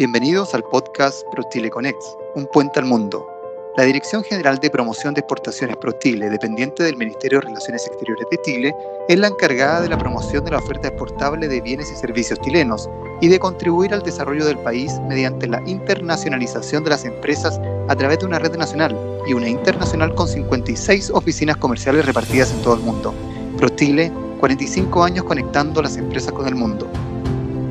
Bienvenidos 0.00 0.54
al 0.54 0.64
podcast 0.64 1.26
ProChile 1.30 1.68
Connect, 1.68 2.00
un 2.34 2.46
puente 2.46 2.78
al 2.80 2.86
mundo. 2.86 3.28
La 3.76 3.84
Dirección 3.84 4.24
General 4.24 4.58
de 4.58 4.70
Promoción 4.70 5.12
de 5.12 5.20
Exportaciones 5.20 5.76
ProChile, 5.76 6.30
dependiente 6.30 6.82
del 6.82 6.96
Ministerio 6.96 7.38
de 7.38 7.48
Relaciones 7.48 7.86
Exteriores 7.86 8.26
de 8.30 8.40
Chile, 8.40 8.74
es 9.10 9.18
la 9.18 9.26
encargada 9.26 9.82
de 9.82 9.90
la 9.90 9.98
promoción 9.98 10.42
de 10.42 10.52
la 10.52 10.56
oferta 10.56 10.88
exportable 10.88 11.48
de 11.48 11.60
bienes 11.60 11.92
y 11.92 11.96
servicios 11.96 12.40
chilenos 12.40 12.88
y 13.20 13.28
de 13.28 13.38
contribuir 13.38 13.92
al 13.92 14.00
desarrollo 14.00 14.46
del 14.46 14.56
país 14.60 14.98
mediante 15.06 15.46
la 15.46 15.60
internacionalización 15.68 16.82
de 16.82 16.88
las 16.88 17.04
empresas 17.04 17.60
a 17.88 17.94
través 17.94 18.20
de 18.20 18.24
una 18.24 18.38
red 18.38 18.56
nacional 18.56 18.96
y 19.26 19.34
una 19.34 19.50
internacional 19.50 20.14
con 20.14 20.28
56 20.28 21.10
oficinas 21.10 21.58
comerciales 21.58 22.06
repartidas 22.06 22.52
en 22.52 22.62
todo 22.62 22.72
el 22.72 22.80
mundo. 22.80 23.12
ProChile, 23.58 24.10
45 24.40 25.04
años 25.04 25.26
conectando 25.26 25.82
las 25.82 25.98
empresas 25.98 26.32
con 26.32 26.48
el 26.48 26.54
mundo. 26.54 26.88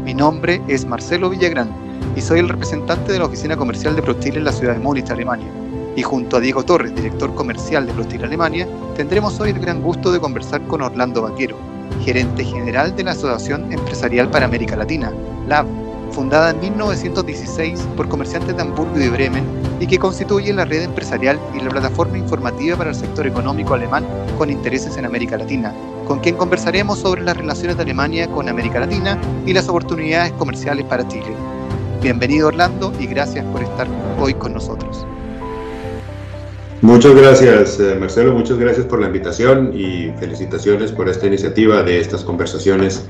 Mi 0.04 0.14
nombre 0.14 0.62
es 0.68 0.86
Marcelo 0.86 1.32
Villagrán 1.32 1.89
y 2.16 2.22
soy 2.22 2.40
el 2.40 2.50
representante 2.50 3.12
de 3.12 3.20
la 3.20 3.26
oficina 3.26 3.56
comercial 3.56 3.96
de 3.96 4.02
ProSteel 4.02 4.38
en 4.38 4.44
la 4.44 4.52
ciudad 4.52 4.74
de 4.74 4.80
Múnich, 4.80 5.10
Alemania. 5.10 5.48
Y 5.96 6.02
junto 6.02 6.38
a 6.38 6.40
Diego 6.40 6.64
Torres, 6.64 6.96
director 6.96 7.34
comercial 7.36 7.86
de 7.86 7.94
ProSteel 7.94 8.24
Alemania, 8.24 8.68
tendremos 8.96 9.40
hoy 9.40 9.50
el 9.50 9.60
gran 9.60 9.82
gusto 9.82 10.12
de 10.12 10.20
conversar 10.20 10.62
con 10.68 10.82
Orlando 10.82 11.24
Vaquero, 11.24 11.58
gerente 12.04 12.44
general 12.44 12.96
de 12.96 13.04
la 13.04 13.12
Asociación 13.12 13.72
Empresarial 13.72 14.30
para 14.30 14.46
América 14.46 14.76
Latina, 14.76 15.12
LAB, 15.48 15.66
fundada 16.12 16.52
en 16.52 16.60
1916 16.60 17.80
por 17.96 18.10
comerciantes 18.10 18.56
de 18.56 18.62
Hamburgo 18.62 19.00
y 19.00 19.10
Bremen 19.10 19.44
y 19.80 19.88
que 19.88 20.00
constituye 20.00 20.52
la 20.54 20.66
red 20.66 20.84
empresarial 20.84 21.40
y 21.56 21.62
la 21.62 21.70
plataforma 21.70 22.18
informativa 22.18 22.78
para 22.78 22.90
el 22.90 22.96
sector 22.96 23.28
económico 23.28 23.74
alemán 23.74 24.06
con 24.38 24.50
intereses 24.50 24.98
en 24.98 25.06
América 25.06 25.38
Latina, 25.38 25.74
con 26.08 26.20
quien 26.20 26.36
conversaremos 26.36 27.00
sobre 27.00 27.22
las 27.22 27.38
relaciones 27.38 27.78
de 27.78 27.84
Alemania 27.84 28.28
con 28.28 28.50
América 28.50 28.80
Latina 28.80 29.18
y 29.46 29.54
las 29.54 29.70
oportunidades 29.70 30.34
comerciales 30.34 30.86
para 30.86 31.08
Chile. 31.08 31.49
Bienvenido 32.02 32.48
Orlando 32.48 32.94
y 32.98 33.08
gracias 33.08 33.44
por 33.48 33.62
estar 33.62 33.86
hoy 34.18 34.34
con 34.34 34.54
nosotros. 34.54 35.06
Muchas 36.82 37.14
gracias 37.14 37.78
eh, 37.78 37.98
Marcelo, 38.00 38.32
muchas 38.32 38.58
gracias 38.58 38.86
por 38.86 39.02
la 39.02 39.08
invitación 39.08 39.74
y 39.76 40.10
felicitaciones 40.18 40.94
por 40.94 41.10
esta 41.10 41.28
iniciativa 41.28 41.84
de 41.84 42.00
estas 42.00 42.24
conversaciones 42.24 43.10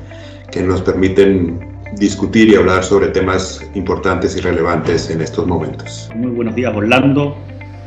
que 0.52 0.64
nos 0.64 0.82
permiten 0.82 1.60
discutir 1.98 2.50
y 2.50 2.56
hablar 2.56 2.84
sobre 2.84 3.10
temas 3.10 3.62
importantes 3.76 4.36
y 4.36 4.40
relevantes 4.40 5.12
en 5.12 5.22
estos 5.22 5.46
momentos. 5.46 6.10
Muy 6.16 6.32
buenos 6.32 6.56
días 6.56 6.76
Orlando, 6.76 7.38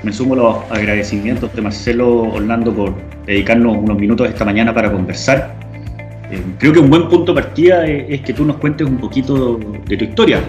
me 0.05 0.13
sumo 0.13 0.35
a 0.35 0.37
los 0.37 0.57
agradecimientos 0.71 1.53
de 1.53 1.63
Marcelo 1.63 2.33
Orlando 2.33 2.73
por 2.73 2.95
dedicarnos 3.27 3.77
unos 3.77 3.99
minutos 3.99 4.29
esta 4.29 4.45
mañana 4.45 4.73
para 4.73 4.93
conversar. 4.93 5.57
Eh, 6.31 6.41
creo 6.59 6.73
que 6.73 6.79
un 6.79 6.91
buen 6.91 7.09
punto 7.09 7.35
de 7.35 7.43
partida 7.43 7.89
es 7.89 8.21
que 8.21 8.33
tú 8.33 8.45
nos 8.45 8.59
cuentes 8.59 8.87
un 8.87 8.99
poquito 8.99 9.59
de 9.89 9.97
tu 9.97 10.05
historia, 10.05 10.41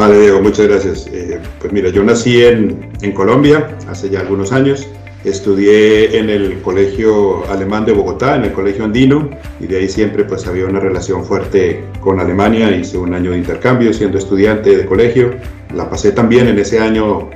Vale, 0.00 0.18
Diego, 0.18 0.40
muchas 0.40 0.66
gracias. 0.66 1.06
Eh, 1.12 1.38
pues 1.58 1.74
mira, 1.74 1.90
yo 1.90 2.02
nací 2.02 2.42
en, 2.42 2.88
en, 3.02 3.12
Colombia 3.12 3.76
hace 3.86 4.08
ya 4.08 4.20
algunos 4.20 4.50
años. 4.50 4.88
Estudié 5.24 6.18
en 6.18 6.30
el 6.30 6.62
Colegio 6.62 7.46
Alemán 7.50 7.84
de 7.84 7.92
Bogotá, 7.92 8.36
en 8.36 8.44
el 8.44 8.52
Colegio 8.52 8.84
Andino, 8.84 9.28
y 9.60 9.66
de 9.66 9.76
ahí 9.76 9.90
siempre 9.90 10.24
pues 10.24 10.46
había 10.46 10.64
una 10.64 10.80
relación 10.80 11.22
fuerte 11.22 11.84
con 12.00 12.18
Alemania. 12.18 12.74
Hice 12.74 12.96
un 12.96 13.12
año 13.12 13.32
de 13.32 13.36
intercambio 13.36 13.92
siendo 13.92 14.16
estudiante 14.16 14.74
de 14.74 14.86
colegio. 14.86 15.34
La 15.74 15.90
pasé 15.90 16.12
también 16.12 16.48
en 16.48 16.58
ese 16.58 16.78
año 16.78 17.28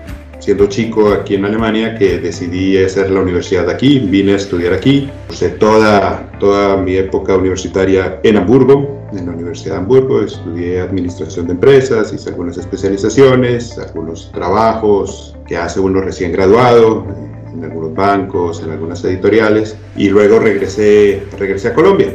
siendo 0.44 0.66
chico 0.66 1.10
aquí 1.10 1.36
en 1.36 1.46
Alemania 1.46 1.94
que 1.94 2.18
decidí 2.18 2.76
hacer 2.76 3.10
la 3.10 3.20
universidad 3.20 3.70
aquí, 3.70 3.98
vine 3.98 4.34
a 4.34 4.36
estudiar 4.36 4.74
aquí, 4.74 5.08
usé 5.30 5.48
toda, 5.48 6.30
toda 6.38 6.76
mi 6.76 6.96
época 6.96 7.34
universitaria 7.34 8.20
en 8.22 8.36
Hamburgo, 8.36 9.06
en 9.14 9.24
la 9.24 9.32
Universidad 9.32 9.76
de 9.76 9.80
Hamburgo, 9.80 10.20
estudié 10.20 10.82
administración 10.82 11.46
de 11.46 11.52
empresas, 11.52 12.12
hice 12.12 12.28
algunas 12.28 12.58
especializaciones, 12.58 13.78
algunos 13.78 14.30
trabajos 14.32 15.34
que 15.46 15.56
hace 15.56 15.80
uno 15.80 16.02
recién 16.02 16.32
graduado, 16.32 17.06
en 17.50 17.64
algunos 17.64 17.94
bancos, 17.94 18.62
en 18.62 18.70
algunas 18.70 19.02
editoriales, 19.02 19.76
y 19.96 20.10
luego 20.10 20.40
regresé, 20.40 21.22
regresé 21.38 21.68
a 21.68 21.74
Colombia. 21.74 22.12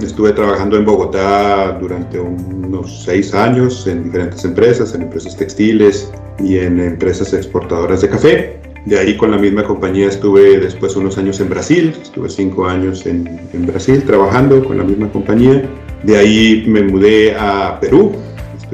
Estuve 0.00 0.32
trabajando 0.32 0.76
en 0.76 0.84
Bogotá 0.84 1.76
durante 1.80 2.20
unos 2.20 3.02
seis 3.04 3.34
años 3.34 3.84
en 3.88 4.04
diferentes 4.04 4.44
empresas, 4.44 4.94
en 4.94 5.02
empresas 5.02 5.36
textiles 5.36 6.12
y 6.38 6.58
en 6.58 6.80
empresas 6.80 7.32
exportadoras 7.32 8.00
de 8.02 8.08
café. 8.08 8.60
De 8.84 8.98
ahí 8.98 9.16
con 9.16 9.30
la 9.30 9.38
misma 9.38 9.64
compañía 9.64 10.08
estuve 10.08 10.58
después 10.58 10.94
unos 10.94 11.16
años 11.16 11.40
en 11.40 11.48
Brasil, 11.48 11.94
estuve 12.02 12.28
cinco 12.28 12.66
años 12.66 13.06
en, 13.06 13.40
en 13.52 13.66
Brasil 13.66 14.02
trabajando 14.02 14.62
con 14.62 14.76
la 14.76 14.84
misma 14.84 15.10
compañía. 15.10 15.62
De 16.02 16.18
ahí 16.18 16.64
me 16.66 16.82
mudé 16.82 17.34
a 17.34 17.78
Perú, 17.80 18.12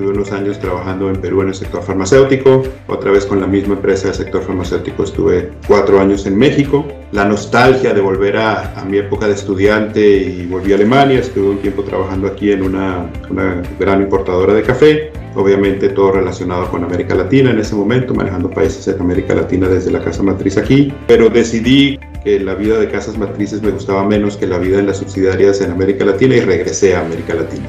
Estuve 0.01 0.15
unos 0.15 0.33
años 0.33 0.59
trabajando 0.59 1.11
en 1.11 1.17
Perú 1.17 1.43
en 1.43 1.49
el 1.49 1.55
sector 1.55 1.83
farmacéutico, 1.83 2.63
otra 2.87 3.11
vez 3.11 3.27
con 3.27 3.39
la 3.39 3.47
misma 3.47 3.75
empresa 3.75 4.07
del 4.07 4.15
sector 4.15 4.41
farmacéutico 4.41 5.05
estuve 5.05 5.51
cuatro 5.69 6.01
años 6.01 6.25
en 6.25 6.39
México. 6.39 6.87
La 7.13 7.27
nostalgia 7.27 7.93
de 7.93 8.01
volver 8.01 8.39
a, 8.39 8.81
a 8.81 8.85
mi 8.87 8.97
época 8.97 9.27
de 9.27 9.35
estudiante 9.35 10.01
y 10.01 10.47
volví 10.47 10.73
a 10.73 10.77
Alemania, 10.77 11.19
estuve 11.19 11.51
un 11.51 11.59
tiempo 11.59 11.83
trabajando 11.83 12.29
aquí 12.29 12.51
en 12.51 12.63
una, 12.63 13.11
una 13.29 13.63
gran 13.79 14.01
importadora 14.01 14.55
de 14.55 14.63
café, 14.63 15.13
obviamente 15.35 15.91
todo 15.91 16.13
relacionado 16.13 16.71
con 16.71 16.83
América 16.83 17.15
Latina 17.15 17.51
en 17.51 17.59
ese 17.59 17.75
momento, 17.75 18.15
manejando 18.15 18.49
países 18.49 18.87
de 18.87 18.99
América 18.99 19.35
Latina 19.35 19.69
desde 19.69 19.91
la 19.91 20.03
casa 20.03 20.23
matriz 20.23 20.57
aquí, 20.57 20.95
pero 21.09 21.29
decidí 21.29 22.01
que 22.25 22.41
la 22.41 22.55
vida 22.55 22.79
de 22.79 22.89
casas 22.89 23.19
matrices 23.19 23.61
me 23.61 23.71
gustaba 23.71 24.03
menos 24.07 24.39
que 24.39 24.47
la 24.47 24.57
vida 24.57 24.79
en 24.79 24.87
las 24.87 24.97
subsidiarias 24.97 25.61
en 25.61 25.73
América 25.73 26.07
Latina 26.07 26.37
y 26.37 26.41
regresé 26.41 26.97
a 26.97 27.01
América 27.01 27.35
Latina 27.35 27.69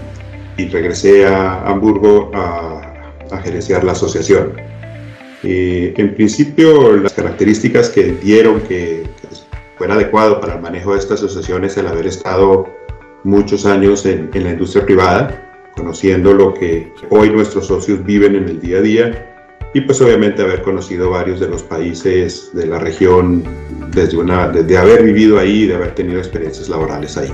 y 0.61 0.69
regresé 0.69 1.25
a 1.25 1.67
Hamburgo 1.67 2.31
a, 2.33 2.87
gerenciar 3.43 3.83
la 3.83 3.93
asociación. 3.93 4.53
en 5.43 6.15
principio, 6.15 6.97
las 6.97 7.13
características 7.13 7.89
que 7.89 8.11
dieron 8.21 8.59
que, 8.61 9.03
fuera 9.77 9.95
adecuado 9.95 10.39
para 10.39 10.55
el 10.55 10.61
manejo 10.61 10.93
de 10.93 10.99
esta 10.99 11.15
asociación 11.15 11.65
es 11.65 11.75
el 11.77 11.87
haber 11.87 12.05
estado 12.05 12.67
muchos 13.23 13.65
años 13.65 14.05
en, 14.05 14.29
en, 14.33 14.43
la 14.43 14.51
industria 14.51 14.85
privada, 14.85 15.71
conociendo 15.75 16.33
lo 16.33 16.53
que 16.53 16.91
hoy 17.09 17.31
nuestros 17.31 17.67
socios 17.67 18.05
viven 18.05 18.35
en 18.35 18.49
el 18.49 18.59
día 18.59 18.77
a 18.77 18.81
día 18.81 19.27
y 19.73 19.81
pues 19.81 20.01
obviamente 20.01 20.43
haber 20.43 20.61
conocido 20.61 21.09
varios 21.09 21.39
de 21.39 21.47
los 21.47 21.63
países 21.63 22.51
de 22.53 22.67
la 22.67 22.77
región 22.77 23.43
desde, 23.95 24.17
una, 24.17 24.49
desde 24.49 24.77
haber 24.77 25.03
vivido 25.03 25.39
ahí 25.39 25.63
y 25.63 25.67
de 25.67 25.75
haber 25.75 25.95
tenido 25.95 26.19
experiencias 26.19 26.69
laborales 26.69 27.17
ahí 27.17 27.31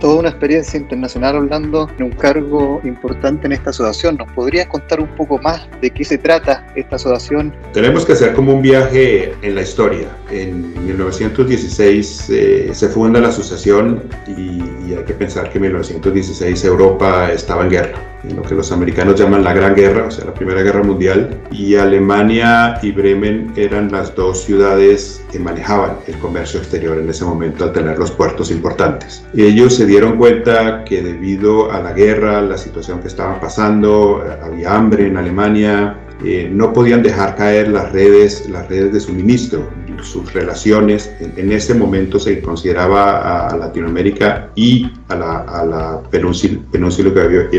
toda 0.00 0.20
una 0.20 0.28
experiencia 0.30 0.78
internacional, 0.78 1.36
Orlando, 1.36 1.88
en 1.98 2.04
un 2.04 2.12
cargo 2.12 2.80
importante 2.84 3.46
en 3.46 3.52
esta 3.52 3.70
asociación. 3.70 4.16
¿Nos 4.16 4.30
podrías 4.32 4.66
contar 4.66 5.00
un 5.00 5.08
poco 5.08 5.38
más 5.38 5.68
de 5.80 5.90
qué 5.90 6.04
se 6.04 6.18
trata 6.18 6.66
esta 6.74 6.96
asociación? 6.96 7.54
Tenemos 7.72 8.04
que 8.04 8.12
hacer 8.12 8.34
como 8.34 8.54
un 8.54 8.62
viaje 8.62 9.34
en 9.42 9.54
la 9.54 9.62
historia. 9.62 10.08
En 10.30 10.72
1916 10.84 12.30
eh, 12.30 12.70
se 12.72 12.88
funda 12.88 13.20
la 13.20 13.28
asociación 13.28 14.02
y, 14.26 14.90
y 14.90 14.94
hay 14.96 15.04
que 15.04 15.14
pensar 15.14 15.50
que 15.50 15.58
en 15.58 15.62
1916 15.62 16.64
Europa 16.64 17.32
estaba 17.32 17.64
en 17.64 17.70
guerra, 17.70 17.98
lo 18.24 18.42
que 18.42 18.54
los 18.54 18.72
americanos 18.72 19.18
llaman 19.18 19.44
la 19.44 19.52
Gran 19.52 19.74
Guerra, 19.74 20.06
o 20.06 20.10
sea, 20.10 20.24
la 20.24 20.34
Primera 20.34 20.62
Guerra 20.62 20.82
Mundial, 20.82 21.38
y 21.50 21.76
Alemania 21.76 22.78
y 22.82 22.92
Bremen 22.92 23.52
eran 23.56 23.92
las 23.92 24.14
dos 24.14 24.42
ciudades 24.42 25.22
que 25.30 25.38
manejaban 25.38 25.96
el 26.06 26.18
comercio 26.18 26.60
exterior 26.60 26.98
en 26.98 27.08
ese 27.08 27.24
momento 27.24 27.64
al 27.64 27.72
tener 27.72 27.98
los 27.98 28.10
puertos 28.10 28.50
importantes. 28.50 29.24
Ellos 29.34 29.76
se 29.76 29.86
dieron 29.86 30.16
cuenta 30.16 30.84
que 30.84 31.02
debido 31.02 31.70
a 31.70 31.80
la 31.80 31.92
guerra, 31.92 32.40
la 32.40 32.58
situación 32.58 33.00
que 33.00 33.08
estaban 33.08 33.40
pasando, 33.40 34.24
había 34.42 34.74
hambre 34.74 35.06
en 35.06 35.16
Alemania, 35.16 35.98
eh, 36.24 36.48
no 36.50 36.72
podían 36.72 37.02
dejar 37.02 37.36
caer 37.36 37.68
las 37.68 37.92
redes, 37.92 38.48
las 38.48 38.66
redes 38.68 38.92
de 38.92 39.00
suministro, 39.00 39.68
sus 40.02 40.32
relaciones. 40.32 41.12
En, 41.20 41.52
ese 41.52 41.74
momento 41.74 42.18
se 42.18 42.40
consideraba 42.40 43.48
a 43.48 43.56
Latinoamérica 43.56 44.50
y 44.54 44.90
a 45.08 45.14
la, 45.14 46.00
península, 46.10 46.60
península, 46.70 47.12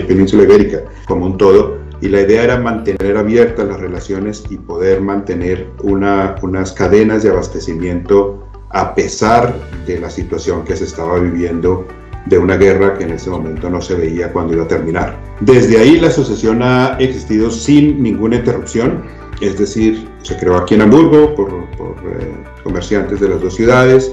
península 0.07 0.43
ibérica 0.43 0.81
como 1.07 1.25
un 1.25 1.37
todo. 1.37 1.77
Y 1.99 2.09
la 2.09 2.21
idea 2.21 2.43
era 2.43 2.59
mantener 2.59 3.17
abiertas 3.17 3.67
las 3.67 3.79
relaciones 3.79 4.43
y 4.49 4.57
poder 4.57 5.01
mantener 5.01 5.67
una, 5.81 6.35
unas 6.41 6.71
cadenas 6.71 7.23
de 7.23 7.29
abastecimiento 7.29 8.47
a 8.69 8.93
pesar 8.93 9.55
de 9.85 9.99
la 9.99 10.09
situación 10.09 10.63
que 10.63 10.75
se 10.75 10.83
estaba 10.83 11.17
viviendo 11.19 11.87
de 12.25 12.37
una 12.37 12.57
guerra 12.57 12.97
que 12.97 13.05
en 13.05 13.11
ese 13.11 13.29
momento 13.29 13.69
no 13.69 13.81
se 13.81 13.95
veía 13.95 14.31
cuando 14.31 14.53
iba 14.53 14.63
a 14.63 14.67
terminar. 14.67 15.17
Desde 15.39 15.79
ahí 15.79 15.99
la 15.99 16.07
asociación 16.07 16.61
ha 16.61 16.97
existido 16.99 17.49
sin 17.49 18.01
ninguna 18.03 18.37
interrupción, 18.37 19.03
es 19.41 19.57
decir, 19.57 20.07
se 20.23 20.37
creó 20.37 20.57
aquí 20.57 20.75
en 20.75 20.81
Hamburgo 20.81 21.35
por, 21.35 21.49
eh, 21.49 22.33
comerciantes 22.63 23.19
de 23.19 23.29
las 23.29 23.41
dos 23.41 23.55
ciudades 23.55 24.11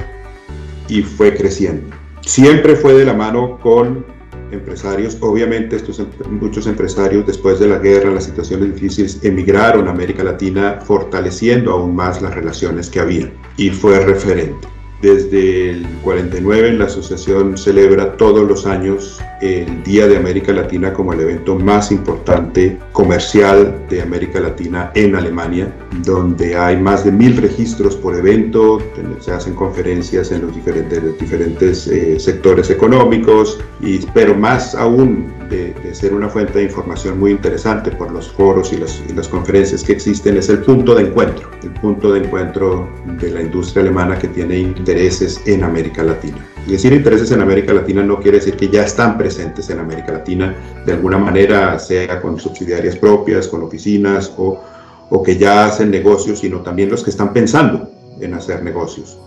y 0.88 1.02
fue 1.02 1.34
creciendo. 1.34 1.94
Siempre 2.20 2.76
fue 2.76 2.94
de 2.94 3.04
la 3.04 3.14
mano 3.14 3.58
con 3.60 4.04
empresarios, 4.50 5.18
obviamente 5.20 5.76
estos 5.76 5.98
em, 5.98 6.06
muchos 6.30 6.66
empresarios 6.66 7.26
después 7.26 7.58
de 7.58 7.68
la 7.68 7.78
guerra, 7.78 8.10
las 8.10 8.24
situaciones 8.24 8.74
difíciles, 8.74 9.18
emigraron 9.22 9.88
a 9.88 9.90
América 9.90 10.22
Latina 10.22 10.78
fortaleciendo 10.84 11.72
aún 11.72 11.96
más 11.96 12.22
las 12.22 12.34
relaciones 12.34 12.88
que 12.88 13.00
había 13.00 13.32
y 13.56 13.70
fue 13.70 13.98
referente. 14.00 14.73
Desde 15.04 15.68
el 15.68 15.86
49 16.02 16.72
la 16.78 16.86
asociación 16.86 17.58
celebra 17.58 18.16
todos 18.16 18.48
los 18.48 18.64
años 18.64 19.20
el 19.42 19.82
Día 19.82 20.08
de 20.08 20.16
América 20.16 20.50
Latina 20.50 20.94
como 20.94 21.12
el 21.12 21.20
evento 21.20 21.56
más 21.56 21.92
importante 21.92 22.78
comercial 22.92 23.84
de 23.90 24.00
América 24.00 24.40
Latina 24.40 24.90
en 24.94 25.14
Alemania, 25.14 25.70
donde 26.02 26.56
hay 26.56 26.78
más 26.78 27.04
de 27.04 27.12
mil 27.12 27.36
registros 27.36 27.96
por 27.96 28.16
evento, 28.16 28.80
se 29.20 29.32
hacen 29.32 29.54
conferencias 29.54 30.32
en 30.32 30.46
los 30.46 30.54
diferentes, 30.54 31.18
diferentes 31.20 31.86
eh, 31.86 32.18
sectores 32.18 32.70
económicos, 32.70 33.60
y, 33.82 33.98
pero 34.14 34.34
más 34.34 34.74
aún 34.74 35.26
de, 35.48 35.94
ser 35.94 36.14
una 36.14 36.28
fuente 36.28 36.58
de 36.58 36.64
información 36.64 37.18
muy 37.18 37.30
interesante 37.30 37.90
por 37.90 38.10
los 38.10 38.28
foros 38.32 38.72
y 38.72 38.76
las, 38.76 39.02
y 39.08 39.12
las 39.12 39.28
conferencias 39.28 39.84
que 39.84 39.92
existen, 39.92 40.36
es 40.36 40.48
el 40.48 40.58
punto 40.58 40.94
de 40.94 41.04
encuentro, 41.04 41.50
el 41.62 41.70
punto 41.72 42.12
de 42.12 42.20
encuentro 42.20 42.88
de 43.20 43.30
la 43.30 43.42
industria 43.42 43.82
alemana 43.82 44.18
que 44.18 44.28
tiene 44.28 44.58
intereses 44.58 45.40
en 45.46 45.64
América 45.64 46.02
Latina. 46.02 46.38
Y 46.66 46.72
decir 46.72 46.92
intereses 46.92 47.30
en 47.30 47.40
América 47.40 47.72
Latina 47.72 48.02
no 48.02 48.18
quiere 48.20 48.38
decir 48.38 48.56
que 48.56 48.68
ya 48.68 48.84
están 48.84 49.18
presentes 49.18 49.68
en 49.70 49.78
América 49.78 50.12
Latina 50.12 50.54
de 50.86 50.92
alguna 50.92 51.18
manera, 51.18 51.78
sea 51.78 52.20
con 52.20 52.38
subsidiarias 52.40 52.96
propias, 52.96 53.48
con 53.48 53.62
oficinas 53.62 54.32
o, 54.36 54.62
o 55.10 55.22
que 55.22 55.36
ya 55.36 55.66
hacen 55.66 55.90
negocios, 55.90 56.40
sino 56.40 56.60
también 56.60 56.90
los 56.90 57.04
que 57.04 57.10
están 57.10 57.32
pensando 57.32 57.90
en 58.20 58.34
hacer 58.34 58.62
negocios. 58.62 59.18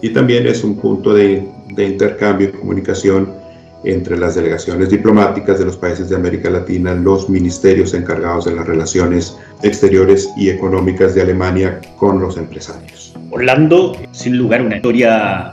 Y 0.00 0.10
también 0.10 0.46
es 0.46 0.64
un 0.64 0.76
punto 0.76 1.14
de, 1.14 1.46
de 1.74 1.86
intercambio 1.86 2.48
y 2.48 2.52
comunicación 2.52 3.45
entre 3.84 4.18
las 4.18 4.34
delegaciones 4.34 4.90
diplomáticas 4.90 5.58
de 5.58 5.66
los 5.66 5.76
países 5.76 6.08
de 6.08 6.16
América 6.16 6.50
Latina, 6.50 6.94
los 6.94 7.28
ministerios 7.28 7.94
encargados 7.94 8.46
de 8.46 8.54
las 8.54 8.66
relaciones 8.66 9.36
exteriores 9.62 10.28
y 10.36 10.48
económicas 10.50 11.14
de 11.14 11.22
Alemania 11.22 11.80
con 11.96 12.20
los 12.20 12.36
empresarios. 12.36 13.14
Orlando, 13.30 13.96
sin 14.12 14.36
lugar 14.36 14.62
una 14.62 14.76
historia 14.76 15.52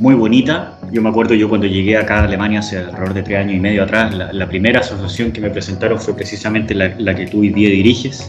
muy 0.00 0.14
bonita. 0.14 0.78
Yo 0.90 1.00
me 1.00 1.08
acuerdo 1.08 1.34
yo 1.34 1.48
cuando 1.48 1.66
llegué 1.66 1.96
acá 1.96 2.20
a 2.20 2.24
Alemania 2.24 2.58
hace 2.58 2.78
alrededor 2.78 3.14
de 3.14 3.22
tres 3.22 3.38
años 3.38 3.54
y 3.54 3.60
medio 3.60 3.84
atrás, 3.84 4.14
la, 4.14 4.48
primera 4.48 4.80
asociación 4.80 5.32
que 5.32 5.40
me 5.40 5.48
presentaron 5.48 5.98
fue 5.98 6.14
precisamente 6.14 6.74
la, 6.74 7.14
que 7.14 7.26
tú 7.26 7.40
hoy 7.40 7.50
día 7.50 7.70
diriges. 7.70 8.26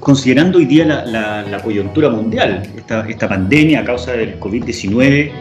Considerando 0.00 0.58
hoy 0.58 0.66
día 0.66 0.84
la, 0.86 1.60
coyuntura 1.62 2.08
mundial, 2.08 2.62
esta, 2.76 3.06
esta, 3.08 3.28
pandemia 3.28 3.80
a 3.80 3.84
causa 3.84 4.12
del 4.12 4.40
COVID-19, 4.40 5.32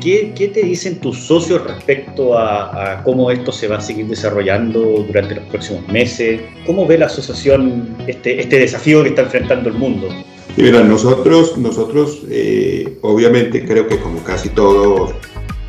¿qué, 0.00 0.32
¿qué, 0.36 0.48
te 0.48 0.62
dicen 0.62 1.00
tus 1.00 1.18
socios 1.18 1.64
respecto 1.64 2.36
a, 2.36 2.98
a, 2.98 3.02
cómo 3.04 3.30
esto 3.30 3.52
se 3.52 3.68
va 3.68 3.76
a 3.76 3.80
seguir 3.80 4.06
desarrollando 4.06 5.04
durante 5.06 5.36
los 5.36 5.44
próximos 5.44 5.86
meses? 5.88 6.40
¿Cómo 6.66 6.86
ve 6.86 6.98
la 6.98 7.06
asociación 7.06 7.96
este, 8.06 8.40
este 8.40 8.58
desafío 8.58 9.02
que 9.02 9.10
está 9.10 9.22
enfrentando 9.22 9.68
el 9.68 9.74
mundo? 9.76 10.08
mira, 10.56 10.82
nosotros, 10.82 11.56
nosotros 11.56 12.22
eh, 12.30 12.98
obviamente 13.02 13.64
creo 13.64 13.86
que 13.86 13.98
como 13.98 14.22
casi 14.24 14.48
todo 14.48 15.14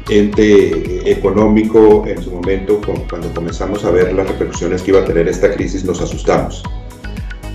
ente 0.10 1.10
económico 1.10 2.04
en 2.08 2.22
su 2.22 2.32
momento, 2.32 2.82
cuando 3.10 3.32
comenzamos 3.34 3.86
a 3.86 3.92
ver 3.92 4.14
las 4.14 4.28
repercusiones 4.28 4.82
que 4.82 4.92
iba 4.92 5.02
a 5.02 5.06
tener 5.06 5.28
esta 5.28 5.52
crisis, 5.54 5.84
nos 5.84 6.02
asustamos. 6.02 6.64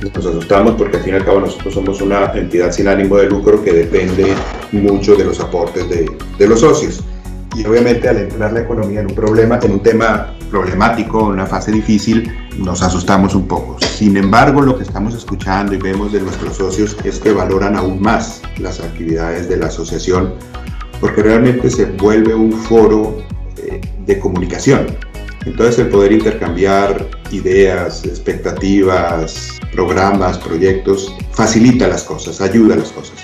Nos 0.02 0.26
asustamos 0.26 0.74
porque 0.74 0.98
al 0.98 1.02
fin 1.02 1.14
y 1.14 1.16
al 1.16 1.24
cabo 1.24 1.40
nosotros 1.40 1.74
somos 1.74 2.00
una 2.00 2.32
entidad 2.32 2.72
sin 2.72 2.88
ánimo 2.88 3.16
de 3.16 3.26
lucro 3.26 3.62
que 3.62 3.72
depende 3.72 4.34
mucho 4.72 5.14
de 5.16 5.24
los 5.24 5.40
aportes 5.40 5.88
de, 5.88 6.10
de 6.38 6.48
los 6.48 6.60
socios. 6.60 7.02
Y 7.56 7.64
obviamente 7.66 8.08
al 8.08 8.18
entrar 8.18 8.52
la 8.52 8.60
economía 8.60 9.00
en 9.00 9.06
un 9.06 9.14
problema, 9.14 9.58
en 9.62 9.72
un 9.72 9.80
tema 9.80 10.34
problemático, 10.50 11.20
en 11.20 11.34
una 11.34 11.46
fase 11.46 11.70
difícil, 11.70 12.30
nos 12.58 12.82
asustamos 12.82 13.34
un 13.34 13.46
poco. 13.46 13.76
Sin 13.80 14.16
embargo, 14.16 14.60
lo 14.60 14.76
que 14.76 14.82
estamos 14.82 15.14
escuchando 15.14 15.74
y 15.74 15.78
vemos 15.78 16.12
de 16.12 16.20
nuestros 16.20 16.56
socios 16.56 16.96
es 17.04 17.20
que 17.20 17.32
valoran 17.32 17.76
aún 17.76 18.02
más 18.02 18.42
las 18.58 18.80
actividades 18.80 19.48
de 19.48 19.56
la 19.56 19.66
asociación 19.66 20.34
porque 21.00 21.22
realmente 21.22 21.70
se 21.70 21.84
vuelve 21.84 22.34
un 22.34 22.52
foro 22.52 23.18
eh, 23.58 23.80
de 24.06 24.18
comunicación. 24.18 24.86
Entonces 25.46 25.78
el 25.78 25.88
poder 25.88 26.12
intercambiar 26.12 27.06
ideas, 27.30 28.04
expectativas, 28.04 29.60
programas, 29.72 30.38
proyectos, 30.38 31.14
facilita 31.32 31.86
las 31.88 32.04
cosas, 32.04 32.40
ayuda 32.40 32.74
a 32.74 32.78
las 32.78 32.92
cosas. 32.92 33.16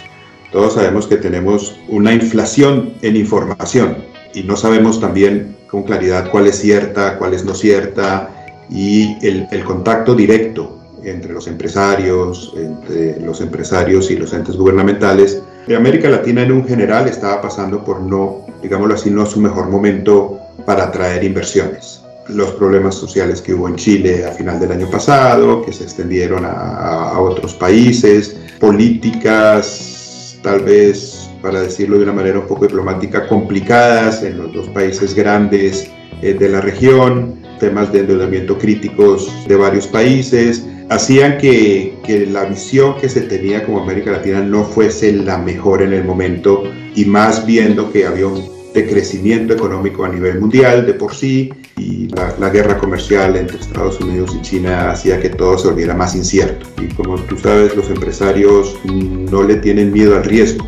Todos 0.52 0.74
sabemos 0.74 1.06
que 1.06 1.16
tenemos 1.16 1.78
una 1.88 2.12
inflación 2.12 2.94
en 3.02 3.16
información 3.16 3.98
y 4.34 4.42
no 4.42 4.56
sabemos 4.56 5.00
también 5.00 5.56
con 5.68 5.84
claridad 5.84 6.30
cuál 6.30 6.46
es 6.48 6.58
cierta, 6.58 7.16
cuál 7.18 7.34
es 7.34 7.44
no 7.44 7.54
cierta, 7.54 8.30
y 8.68 9.16
el, 9.26 9.46
el 9.50 9.64
contacto 9.64 10.14
directo 10.14 10.78
entre 11.04 11.32
los 11.32 11.46
empresarios, 11.46 12.52
entre 12.56 13.20
los 13.20 13.40
empresarios 13.40 14.10
y 14.10 14.16
los 14.16 14.32
entes 14.32 14.56
gubernamentales. 14.56 15.42
América 15.74 16.08
Latina 16.08 16.42
en 16.42 16.52
un 16.52 16.66
general 16.66 17.06
estaba 17.06 17.40
pasando 17.40 17.84
por 17.84 18.00
no, 18.00 18.46
digámoslo 18.62 18.94
así, 18.94 19.10
no 19.10 19.24
su 19.24 19.40
mejor 19.40 19.68
momento 19.68 20.38
para 20.66 20.84
atraer 20.84 21.22
inversiones. 21.24 21.99
Los 22.34 22.52
problemas 22.52 22.94
sociales 22.94 23.42
que 23.42 23.54
hubo 23.54 23.68
en 23.68 23.76
Chile 23.76 24.24
a 24.24 24.32
final 24.32 24.60
del 24.60 24.72
año 24.72 24.90
pasado, 24.90 25.62
que 25.62 25.72
se 25.72 25.84
extendieron 25.84 26.44
a, 26.44 27.18
otros 27.18 27.54
países, 27.54 28.36
políticas 28.58 30.38
tal 30.42 30.60
vez, 30.64 31.28
para 31.42 31.60
decirlo 31.60 31.98
de 31.98 32.04
una 32.04 32.12
manera 32.12 32.38
un 32.38 32.46
poco 32.46 32.66
diplomática, 32.66 33.26
complicadas 33.26 34.22
en 34.22 34.38
los 34.38 34.52
dos 34.52 34.68
países 34.68 35.14
grandes 35.14 35.90
eh, 36.22 36.34
de 36.34 36.48
la 36.48 36.60
región, 36.60 37.40
temas 37.58 37.92
de 37.92 38.00
endeudamiento 38.00 38.56
críticos 38.58 39.30
de 39.46 39.56
varios 39.56 39.86
países, 39.86 40.64
hacían 40.88 41.38
que, 41.38 41.94
que, 42.04 42.26
la 42.26 42.44
visión 42.44 42.96
que 42.96 43.08
se 43.08 43.22
tenía 43.22 43.64
como 43.64 43.80
América 43.80 44.12
Latina 44.12 44.40
no 44.40 44.64
fuese 44.64 45.12
la 45.12 45.38
mejor 45.38 45.82
en 45.82 45.92
el 45.92 46.04
momento 46.04 46.64
y 46.94 47.04
más 47.04 47.46
viendo 47.46 47.92
que 47.92 48.06
había 48.06 48.26
un 48.26 48.59
decrecimiento 48.74 49.52
económico 49.54 50.04
a 50.04 50.08
nivel 50.08 50.40
mundial 50.40 50.86
de 50.86 50.94
por 50.94 51.14
sí 51.14 51.52
y 51.76 52.08
la, 52.08 52.50
guerra 52.50 52.78
comercial 52.78 53.36
entre 53.36 53.58
Estados 53.58 54.00
Unidos 54.00 54.34
y 54.36 54.42
China 54.42 54.90
hacía 54.90 55.20
que 55.20 55.30
todo 55.30 55.58
se 55.58 55.68
volviera 55.68 55.94
más 55.94 56.14
incierto. 56.14 56.66
Y 56.80 56.88
como 56.94 57.16
tú 57.16 57.36
sabes, 57.38 57.76
los 57.76 57.88
empresarios 57.90 58.78
no 58.84 59.42
le 59.42 59.56
tienen 59.56 59.92
miedo 59.92 60.16
al 60.16 60.24
riesgo, 60.24 60.66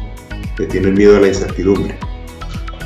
le 0.59 0.67
tienen 0.67 0.95
miedo 0.95 1.17
a 1.17 1.21
la 1.21 1.29
incertidumbre. 1.29 1.97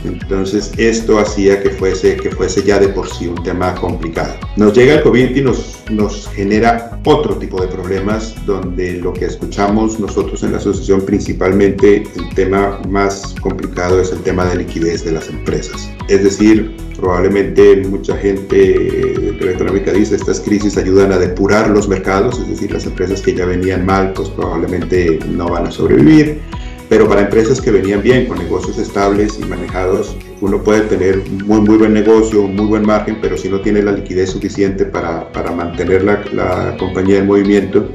Entonces 0.06 0.72
esto 0.76 1.18
hacía 1.18 1.62
que 1.62 1.70
fuese, 1.70 2.16
que 2.16 2.30
fuese 2.30 2.62
ya 2.62 2.78
de 2.78 2.88
por 2.88 3.08
sí 3.08 3.26
un 3.28 3.42
tema 3.42 3.74
complicado. 3.74 4.34
Nos 4.56 4.74
llega 4.74 4.94
el 4.94 5.02
COVID 5.02 5.36
y 5.36 5.40
nos, 5.40 5.76
nos 5.90 6.28
genera 6.28 6.98
otro 7.04 7.36
tipo 7.36 7.60
de 7.60 7.68
problemas 7.68 8.34
donde 8.46 8.94
lo 8.94 9.12
que 9.12 9.26
escuchamos 9.26 9.98
nosotros 10.00 10.42
en 10.42 10.52
la 10.52 10.58
asociación 10.58 11.02
principalmente 11.02 12.02
el 12.16 12.34
tema 12.34 12.80
más 12.88 13.34
complicado 13.40 14.00
es 14.00 14.10
el 14.12 14.20
tema 14.22 14.44
de 14.46 14.56
liquidez 14.56 15.04
de 15.04 15.12
las 15.12 15.28
empresas. 15.28 15.90
Es 16.08 16.22
decir, 16.22 16.76
probablemente 16.96 17.76
mucha 17.88 18.16
gente 18.16 18.56
de 18.56 19.38
la 19.40 19.52
económica 19.52 19.92
dice 19.92 20.16
estas 20.16 20.40
crisis 20.40 20.76
ayudan 20.76 21.12
a 21.12 21.18
depurar 21.18 21.68
los 21.70 21.88
mercados, 21.88 22.38
es 22.40 22.48
decir, 22.48 22.72
las 22.72 22.86
empresas 22.86 23.20
que 23.20 23.34
ya 23.34 23.46
venían 23.46 23.84
mal 23.84 24.12
pues 24.12 24.28
probablemente 24.30 25.18
no 25.28 25.48
van 25.48 25.66
a 25.66 25.70
sobrevivir 25.70 26.40
pero 26.88 27.08
para 27.08 27.22
empresas 27.22 27.60
que 27.60 27.70
venían 27.70 28.02
bien, 28.02 28.26
con 28.26 28.38
negocios 28.38 28.78
estables 28.78 29.38
y 29.40 29.44
manejados, 29.44 30.16
uno 30.40 30.62
puede 30.62 30.82
tener 30.82 31.28
muy, 31.44 31.60
muy 31.60 31.78
buen 31.78 31.94
negocio, 31.94 32.42
muy 32.42 32.66
buen 32.66 32.86
margen, 32.86 33.18
pero 33.20 33.36
si 33.36 33.48
no 33.48 33.60
tiene 33.60 33.82
la 33.82 33.92
liquidez 33.92 34.30
suficiente 34.30 34.84
para, 34.84 35.30
para 35.32 35.50
mantener 35.50 36.04
la, 36.04 36.24
la, 36.32 36.76
compañía 36.78 37.18
en 37.18 37.26
movimiento, 37.26 37.88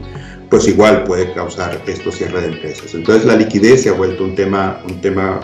pues 0.50 0.67
igual 0.67 1.05
puede 1.05 1.31
causar 1.33 1.81
esto 1.88 2.12
cierre 2.12 2.41
de 2.41 2.48
empresas. 2.48 2.93
Entonces 2.93 3.25
la 3.25 3.36
liquidez 3.36 3.83
se 3.83 3.89
ha 3.89 3.93
vuelto 3.93 4.24
un 4.24 4.36
tema, 4.36 4.81
un 4.88 5.00
tema 5.00 5.39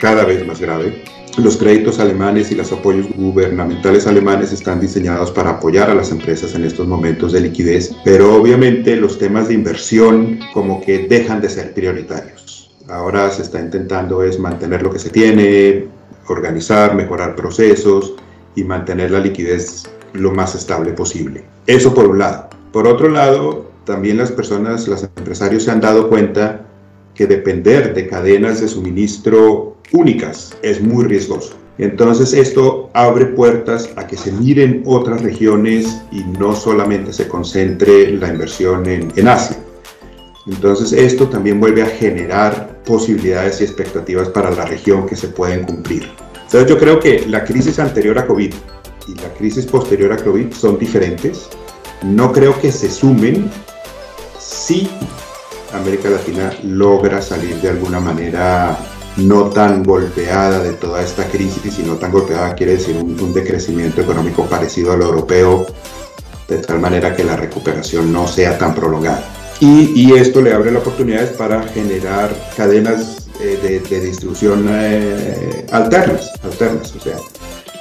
cada 0.00 0.24
vez 0.24 0.44
más 0.46 0.60
grave. 0.60 1.02
Los 1.36 1.56
créditos 1.56 2.00
alemanes 2.00 2.50
y 2.50 2.56
los 2.56 2.72
apoyos 2.72 3.06
gubernamentales 3.14 4.08
alemanes 4.08 4.52
están 4.52 4.80
diseñados 4.80 5.30
para 5.30 5.50
apoyar 5.50 5.88
a 5.88 5.94
las 5.94 6.10
empresas 6.10 6.56
en 6.56 6.64
estos 6.64 6.88
momentos 6.88 7.32
de 7.32 7.42
liquidez, 7.42 7.94
pero 8.04 8.34
obviamente 8.34 8.96
los 8.96 9.18
temas 9.18 9.46
de 9.46 9.54
inversión 9.54 10.40
como 10.52 10.80
que 10.80 11.06
dejan 11.06 11.40
de 11.40 11.48
ser 11.48 11.74
prioritarios. 11.74 12.47
Ahora 12.88 13.30
se 13.30 13.42
está 13.42 13.60
intentando 13.60 14.22
es 14.22 14.38
mantener 14.38 14.82
lo 14.82 14.90
que 14.90 14.98
se 14.98 15.10
tiene, 15.10 15.86
organizar, 16.26 16.94
mejorar 16.94 17.36
procesos 17.36 18.14
y 18.54 18.64
mantener 18.64 19.10
la 19.10 19.20
liquidez 19.20 19.84
lo 20.14 20.32
más 20.32 20.54
estable 20.54 20.92
posible. 20.92 21.44
Eso 21.66 21.94
por 21.94 22.06
un 22.06 22.18
lado. 22.18 22.48
Por 22.72 22.86
otro 22.86 23.08
lado, 23.10 23.70
también 23.84 24.16
las 24.16 24.32
personas, 24.32 24.88
los 24.88 25.02
empresarios 25.02 25.64
se 25.64 25.70
han 25.70 25.80
dado 25.80 26.08
cuenta 26.08 26.66
que 27.14 27.26
depender 27.26 27.94
de 27.94 28.06
cadenas 28.06 28.60
de 28.60 28.68
suministro 28.68 29.76
únicas 29.92 30.56
es 30.62 30.80
muy 30.80 31.04
riesgoso. 31.04 31.56
Entonces 31.78 32.32
esto 32.32 32.90
abre 32.94 33.26
puertas 33.26 33.90
a 33.96 34.06
que 34.06 34.16
se 34.16 34.32
miren 34.32 34.82
otras 34.86 35.22
regiones 35.22 36.00
y 36.10 36.24
no 36.38 36.54
solamente 36.54 37.12
se 37.12 37.28
concentre 37.28 38.10
la 38.12 38.28
inversión 38.28 38.86
en, 38.86 39.12
en 39.14 39.28
Asia. 39.28 39.56
Entonces 40.48 40.92
esto 40.92 41.28
también 41.28 41.60
vuelve 41.60 41.82
a 41.82 41.86
generar 41.86 42.82
posibilidades 42.84 43.60
y 43.60 43.64
expectativas 43.64 44.28
para 44.30 44.50
la 44.50 44.64
región 44.64 45.06
que 45.06 45.14
se 45.14 45.28
pueden 45.28 45.64
cumplir. 45.64 46.10
Entonces 46.34 46.68
yo 46.68 46.78
creo 46.78 46.98
que 46.98 47.26
la 47.26 47.44
crisis 47.44 47.78
anterior 47.78 48.18
a 48.18 48.26
COVID 48.26 48.54
y 49.08 49.14
la 49.14 49.34
crisis 49.34 49.66
posterior 49.66 50.12
a 50.12 50.16
COVID 50.16 50.52
son 50.52 50.78
diferentes. 50.78 51.48
No 52.02 52.32
creo 52.32 52.58
que 52.58 52.72
se 52.72 52.90
sumen 52.90 53.50
si 54.38 54.88
América 55.74 56.08
Latina 56.08 56.50
logra 56.62 57.20
salir 57.20 57.60
de 57.60 57.68
alguna 57.68 58.00
manera 58.00 58.78
no 59.18 59.50
tan 59.50 59.82
golpeada 59.82 60.62
de 60.62 60.72
toda 60.74 61.02
esta 61.02 61.24
crisis 61.24 61.78
y 61.78 61.82
no 61.82 61.96
tan 61.96 62.10
golpeada 62.10 62.54
quiere 62.54 62.72
decir 62.72 62.96
un, 62.96 63.20
un 63.20 63.34
decrecimiento 63.34 64.00
económico 64.00 64.44
parecido 64.44 64.92
al 64.92 65.02
europeo, 65.02 65.66
de 66.46 66.58
tal 66.58 66.78
manera 66.78 67.14
que 67.14 67.24
la 67.24 67.36
recuperación 67.36 68.10
no 68.12 68.26
sea 68.26 68.56
tan 68.56 68.74
prolongada. 68.74 69.37
Y, 69.60 69.92
y 69.94 70.12
esto 70.12 70.40
le 70.40 70.52
abre 70.52 70.70
las 70.70 70.82
oportunidades 70.82 71.30
para 71.30 71.62
generar 71.64 72.30
cadenas 72.56 73.28
eh, 73.40 73.82
de, 73.88 74.00
distribución 74.00 74.66
eh, 74.68 75.66
alternas, 75.72 76.32
alternas, 76.42 76.94
o 76.94 77.00
sea, 77.00 77.16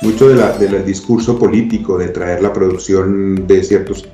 mucho 0.01 0.29
de 0.29 0.35
la, 0.35 0.57
del 0.57 0.85
discurso 0.85 1.37
político 1.37 1.97
de 1.97 2.09
traer 2.09 2.41
la 2.41 2.53
producción 2.53 3.47
de 3.47 3.63
ciertas 3.63 4.05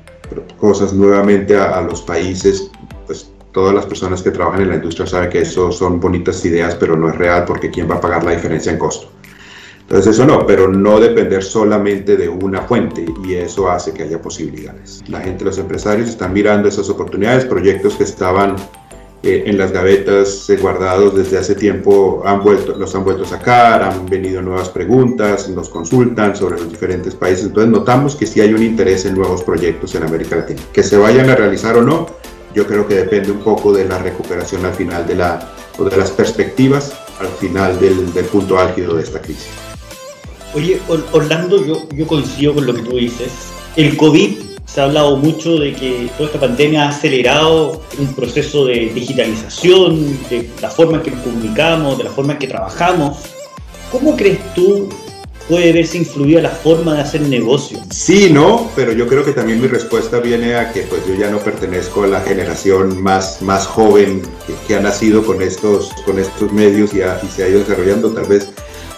cosas 0.58 0.92
nuevamente 0.92 1.56
a, 1.56 1.78
a, 1.78 1.82
los 1.82 2.02
países, 2.02 2.70
pues 3.06 3.30
todas 3.52 3.74
las 3.74 3.86
personas 3.86 4.22
que 4.22 4.30
trabajan 4.30 4.62
en 4.62 4.68
la 4.70 4.74
industria 4.76 5.06
saben 5.06 5.30
que 5.30 5.40
eso 5.42 5.70
son 5.70 6.00
bonitas 6.00 6.44
ideas, 6.44 6.74
pero 6.74 6.96
no 6.96 7.08
es 7.08 7.16
real 7.16 7.44
porque 7.46 7.70
¿quién 7.70 7.90
va 7.90 7.96
a 7.96 8.00
pagar 8.00 8.24
la 8.24 8.32
diferencia 8.32 8.72
en 8.72 8.78
costo? 8.78 9.13
Entonces 9.84 10.14
eso 10.14 10.24
no, 10.24 10.46
pero 10.46 10.68
no 10.68 10.98
depender 10.98 11.42
solamente 11.42 12.16
de 12.16 12.28
una 12.28 12.62
fuente 12.62 13.04
y 13.22 13.34
eso 13.34 13.70
hace 13.70 13.92
que 13.92 14.04
haya 14.04 14.20
posibilidades. 14.20 15.02
La 15.08 15.20
gente, 15.20 15.44
los 15.44 15.58
empresarios 15.58 16.08
están 16.08 16.32
mirando 16.32 16.68
esas 16.68 16.88
oportunidades, 16.88 17.44
proyectos 17.44 17.94
que 17.94 18.04
estaban 18.04 18.56
eh, 19.22 19.44
en 19.46 19.56
las 19.56 19.72
gavetas 19.72 20.50
eh, 20.50 20.56
guardados 20.56 21.14
desde 21.14 21.38
hace 21.38 21.54
tiempo 21.54 22.22
han 22.26 22.42
vuelto, 22.42 22.76
los 22.76 22.94
han 22.94 23.04
vuelto 23.04 23.24
a 23.24 23.26
sacar, 23.26 23.82
han 23.82 24.04
venido 24.04 24.42
nuevas 24.42 24.68
preguntas, 24.68 25.48
nos 25.48 25.70
consultan 25.70 26.36
sobre 26.36 26.58
los 26.58 26.70
diferentes 26.70 27.14
países, 27.14 27.46
entonces 27.46 27.70
notamos 27.70 28.16
que 28.16 28.26
sí 28.26 28.42
hay 28.42 28.52
un 28.52 28.62
interés 28.62 29.06
en 29.06 29.14
nuevos 29.14 29.42
proyectos 29.42 29.94
en 29.94 30.02
América 30.02 30.36
Latina. 30.36 30.60
Que 30.74 30.82
se 30.82 30.98
vayan 30.98 31.30
a 31.30 31.36
realizar 31.36 31.74
o 31.76 31.82
no, 31.82 32.06
yo 32.54 32.66
creo 32.66 32.86
que 32.86 32.96
depende 32.96 33.30
un 33.30 33.40
poco 33.40 33.72
de 33.72 33.86
la 33.86 33.98
recuperación 33.98 34.64
al 34.66 34.74
final 34.74 35.06
de 35.06 35.14
la, 35.14 35.52
o 35.78 35.84
de 35.84 35.96
las 35.96 36.10
perspectivas 36.10 36.92
al 37.18 37.28
final 37.28 37.80
del, 37.80 38.12
del 38.12 38.24
punto 38.26 38.58
álgido 38.58 38.94
de 38.94 39.04
esta 39.04 39.22
crisis. 39.22 39.63
Oye, 40.54 40.80
Orlando, 41.12 41.64
yo, 41.66 41.88
yo 41.94 42.06
coincido 42.06 42.54
con 42.54 42.66
lo 42.66 42.74
que 42.74 42.82
tú 42.82 42.96
dices. 42.96 43.32
El 43.76 43.96
COVID, 43.96 44.36
se 44.66 44.80
ha 44.80 44.84
hablado 44.84 45.16
mucho 45.16 45.58
de 45.58 45.72
que 45.72 46.08
toda 46.16 46.26
esta 46.28 46.40
pandemia 46.40 46.84
ha 46.84 46.88
acelerado 46.88 47.82
un 47.98 48.14
proceso 48.14 48.64
de 48.66 48.90
digitalización, 48.94 50.18
de 50.30 50.48
la 50.60 50.70
forma 50.70 50.98
en 50.98 51.02
que 51.02 51.10
nos 51.10 51.22
comunicamos, 51.22 51.98
de 51.98 52.04
la 52.04 52.10
forma 52.10 52.32
en 52.32 52.38
que 52.38 52.46
trabajamos. 52.46 53.18
¿Cómo 53.90 54.16
crees 54.16 54.38
tú 54.54 54.88
puede 55.48 55.72
verse 55.72 55.98
influida 55.98 56.40
la 56.40 56.50
forma 56.50 56.94
de 56.94 57.00
hacer 57.00 57.20
negocio? 57.22 57.78
Sí, 57.90 58.30
no, 58.30 58.70
pero 58.74 58.92
yo 58.92 59.06
creo 59.06 59.24
que 59.24 59.32
también 59.32 59.60
mi 59.60 59.68
respuesta 59.68 60.20
viene 60.20 60.54
a 60.54 60.72
que 60.72 60.82
pues 60.82 61.06
yo 61.06 61.14
ya 61.14 61.30
no 61.30 61.38
pertenezco 61.38 62.04
a 62.04 62.06
la 62.06 62.20
generación 62.20 63.02
más, 63.02 63.42
más 63.42 63.66
joven 63.66 64.22
que, 64.46 64.54
que 64.66 64.76
ha 64.76 64.80
nacido 64.80 65.24
con 65.24 65.42
estos, 65.42 65.90
con 66.06 66.18
estos 66.18 66.52
medios 66.52 66.94
y, 66.94 66.98
y 66.98 67.30
se 67.30 67.44
ha 67.44 67.48
ido 67.48 67.60
desarrollando. 67.60 68.10
Tal 68.10 68.26
vez 68.26 68.50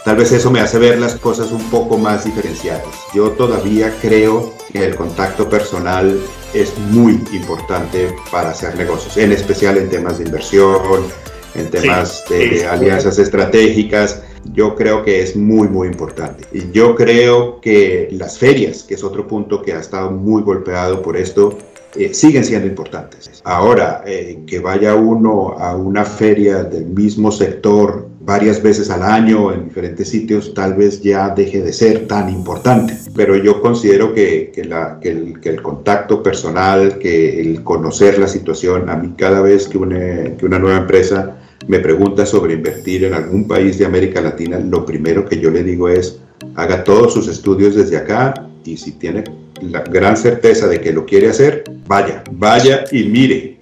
Tal 0.06 0.14
vez 0.14 0.30
eso 0.30 0.52
me 0.52 0.60
hace 0.60 0.78
ver 0.78 1.00
las 1.00 1.16
cosas 1.16 1.50
un 1.50 1.68
poco 1.68 1.98
más 1.98 2.24
diferenciadas. 2.24 2.86
Yo 3.12 3.32
todavía 3.32 3.92
creo 4.00 4.52
que 4.72 4.84
el 4.84 4.94
contacto 4.94 5.48
personal 5.50 6.20
es 6.54 6.78
muy 6.92 7.20
importante 7.32 8.14
para 8.30 8.50
hacer 8.50 8.76
negocios, 8.76 9.16
en 9.16 9.32
especial 9.32 9.78
en 9.78 9.88
temas 9.88 10.18
de 10.18 10.26
inversión, 10.26 11.02
en 11.56 11.68
temas 11.70 12.22
sí, 12.28 12.34
de, 12.34 12.48
de 12.50 12.66
alianzas 12.68 13.18
estratégicas. 13.18 14.22
Yo 14.52 14.76
creo 14.76 15.02
que 15.02 15.24
es 15.24 15.34
muy, 15.34 15.66
muy 15.66 15.88
importante. 15.88 16.44
Y 16.52 16.70
yo 16.70 16.94
creo 16.94 17.60
que 17.60 18.08
las 18.12 18.38
ferias, 18.38 18.84
que 18.84 18.94
es 18.94 19.02
otro 19.02 19.26
punto 19.26 19.60
que 19.60 19.72
ha 19.72 19.80
estado 19.80 20.12
muy 20.12 20.44
golpeado 20.44 21.02
por 21.02 21.16
esto, 21.16 21.58
eh, 21.96 22.14
siguen 22.14 22.44
siendo 22.44 22.68
importantes. 22.68 23.40
Ahora, 23.42 24.04
eh, 24.06 24.40
que 24.46 24.60
vaya 24.60 24.94
uno 24.94 25.56
a 25.58 25.74
una 25.74 26.04
feria 26.04 26.62
del 26.62 26.84
mismo 26.84 27.32
sector 27.32 28.05
varias 28.26 28.60
veces 28.60 28.90
al 28.90 29.04
año 29.04 29.52
en 29.52 29.68
diferentes 29.68 30.08
sitios 30.08 30.52
tal 30.52 30.74
vez 30.74 31.00
ya 31.00 31.30
deje 31.30 31.62
de 31.62 31.72
ser 31.72 32.08
tan 32.08 32.28
importante. 32.28 32.94
Pero 33.14 33.36
yo 33.36 33.62
considero 33.62 34.12
que, 34.12 34.50
que, 34.52 34.62
el, 34.62 35.38
el, 35.42 35.62
contacto 35.62 36.24
personal, 36.24 36.98
que 36.98 37.40
el 37.40 37.62
conocer 37.62 38.18
la 38.18 38.26
situación, 38.26 38.90
a 38.90 38.96
mí 38.96 39.14
cada 39.16 39.40
vez 39.40 39.68
que 39.68 39.78
una, 39.78 40.36
que 40.36 40.44
una 40.44 40.58
nueva 40.58 40.78
empresa 40.78 41.36
me 41.68 41.78
pregunta 41.78 42.26
sobre 42.26 42.54
invertir 42.54 43.04
en 43.04 43.14
algún 43.14 43.46
país 43.46 43.78
de 43.78 43.86
América 43.86 44.20
Latina, 44.20 44.58
lo 44.58 44.84
primero 44.84 45.24
que 45.24 45.38
yo 45.38 45.50
le 45.50 45.62
digo 45.62 45.88
es, 45.88 46.18
haga 46.56 46.82
todos 46.82 47.14
sus 47.14 47.28
estudios 47.28 47.76
desde 47.76 47.96
acá 47.96 48.48
y 48.64 48.76
si 48.76 48.92
tiene 48.92 49.22
la 49.62 49.82
gran 49.82 50.16
certeza 50.16 50.66
de 50.66 50.80
que 50.80 50.92
lo 50.92 51.06
quiere 51.06 51.28
hacer, 51.28 51.64
vaya, 51.86 52.24
vaya 52.32 52.84
y 52.90 53.04
mire. 53.04 53.55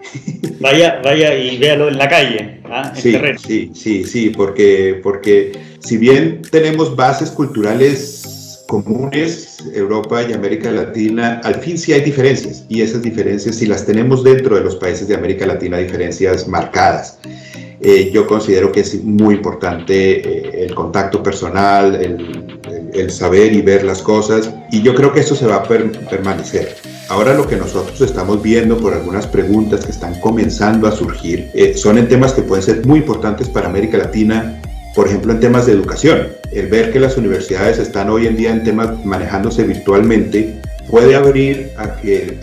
Vaya, 0.60 1.00
vaya 1.02 1.36
y 1.36 1.58
véalo 1.58 1.88
en 1.88 1.98
la 1.98 2.08
calle, 2.08 2.60
¿ah? 2.64 2.92
en 2.94 3.02
sí, 3.02 3.12
terreno. 3.12 3.38
Sí, 3.38 3.70
sí, 3.74 4.04
sí, 4.04 4.30
porque, 4.30 5.00
porque 5.02 5.52
si 5.80 5.98
bien 5.98 6.42
tenemos 6.50 6.96
bases 6.96 7.30
culturales 7.30 8.64
comunes, 8.66 9.58
Europa 9.74 10.22
y 10.22 10.32
América 10.32 10.70
Latina, 10.70 11.40
al 11.44 11.56
fin 11.56 11.76
sí 11.76 11.92
hay 11.92 12.00
diferencias 12.00 12.64
y 12.68 12.80
esas 12.80 13.02
diferencias, 13.02 13.56
si 13.56 13.66
las 13.66 13.84
tenemos 13.84 14.24
dentro 14.24 14.56
de 14.56 14.62
los 14.62 14.76
países 14.76 15.06
de 15.08 15.14
América 15.14 15.46
Latina, 15.46 15.78
diferencias 15.78 16.48
marcadas. 16.48 17.18
Eh, 17.80 18.10
yo 18.14 18.26
considero 18.26 18.72
que 18.72 18.80
es 18.80 19.04
muy 19.04 19.34
importante 19.34 20.20
eh, 20.20 20.64
el 20.64 20.74
contacto 20.74 21.22
personal, 21.22 21.94
el, 21.96 22.58
el, 22.66 22.90
el, 22.94 23.10
saber 23.10 23.52
y 23.52 23.60
ver 23.60 23.84
las 23.84 24.00
cosas, 24.00 24.50
y 24.70 24.80
yo 24.80 24.94
creo 24.94 25.12
que 25.12 25.20
eso 25.20 25.34
se 25.34 25.46
va 25.46 25.56
a 25.56 25.62
per 25.64 25.90
permanecer. 26.08 26.93
Ahora 27.08 27.34
lo 27.34 27.46
que 27.46 27.56
nosotros 27.56 28.00
estamos 28.00 28.42
viendo 28.42 28.78
por 28.78 28.94
algunas 28.94 29.26
preguntas 29.26 29.84
que 29.84 29.92
están 29.92 30.18
comenzando 30.20 30.88
a 30.88 30.92
surgir 30.92 31.50
eh, 31.52 31.74
son 31.76 31.98
en 31.98 32.08
temas 32.08 32.32
que 32.32 32.42
pueden 32.42 32.64
ser 32.64 32.86
muy 32.86 33.00
importantes 33.00 33.48
para 33.48 33.68
América 33.68 33.98
Latina, 33.98 34.60
por 34.94 35.08
ejemplo 35.08 35.32
en 35.32 35.40
temas 35.40 35.66
de 35.66 35.72
educación. 35.72 36.28
El 36.50 36.68
ver 36.68 36.92
que 36.92 37.00
las 37.00 37.18
universidades 37.18 37.78
están 37.78 38.08
hoy 38.08 38.26
en 38.26 38.36
día 38.36 38.52
en 38.52 38.64
temas 38.64 39.04
manejándose 39.04 39.64
virtualmente 39.64 40.60
puede 40.88 41.14
abrir 41.14 41.72
a 41.76 41.96
que, 41.96 42.38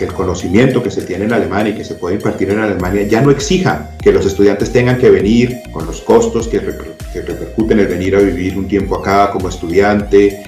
el 0.00 0.12
conocimiento 0.12 0.82
que 0.82 0.90
se 0.90 1.02
tiene 1.02 1.24
en 1.26 1.32
Alemania 1.32 1.74
y 1.74 1.76
que 1.76 1.84
se 1.84 1.96
puede 1.96 2.16
impartir 2.16 2.50
en 2.50 2.60
Alemania 2.60 3.02
ya 3.02 3.20
no 3.20 3.30
exija 3.30 3.90
que 4.00 4.12
los 4.12 4.24
estudiantes 4.24 4.72
tengan 4.72 4.96
que 4.98 5.10
venir 5.10 5.60
con 5.72 5.86
los 5.86 6.00
costos 6.02 6.48
que, 6.48 6.60
reper, 6.60 6.92
que 7.12 7.20
repercuten 7.22 7.80
el 7.80 7.86
venir 7.86 8.16
a 8.16 8.20
vivir 8.20 8.56
un 8.56 8.66
tiempo 8.66 8.96
acá 8.96 9.30
como 9.30 9.48
estudiante, 9.48 10.42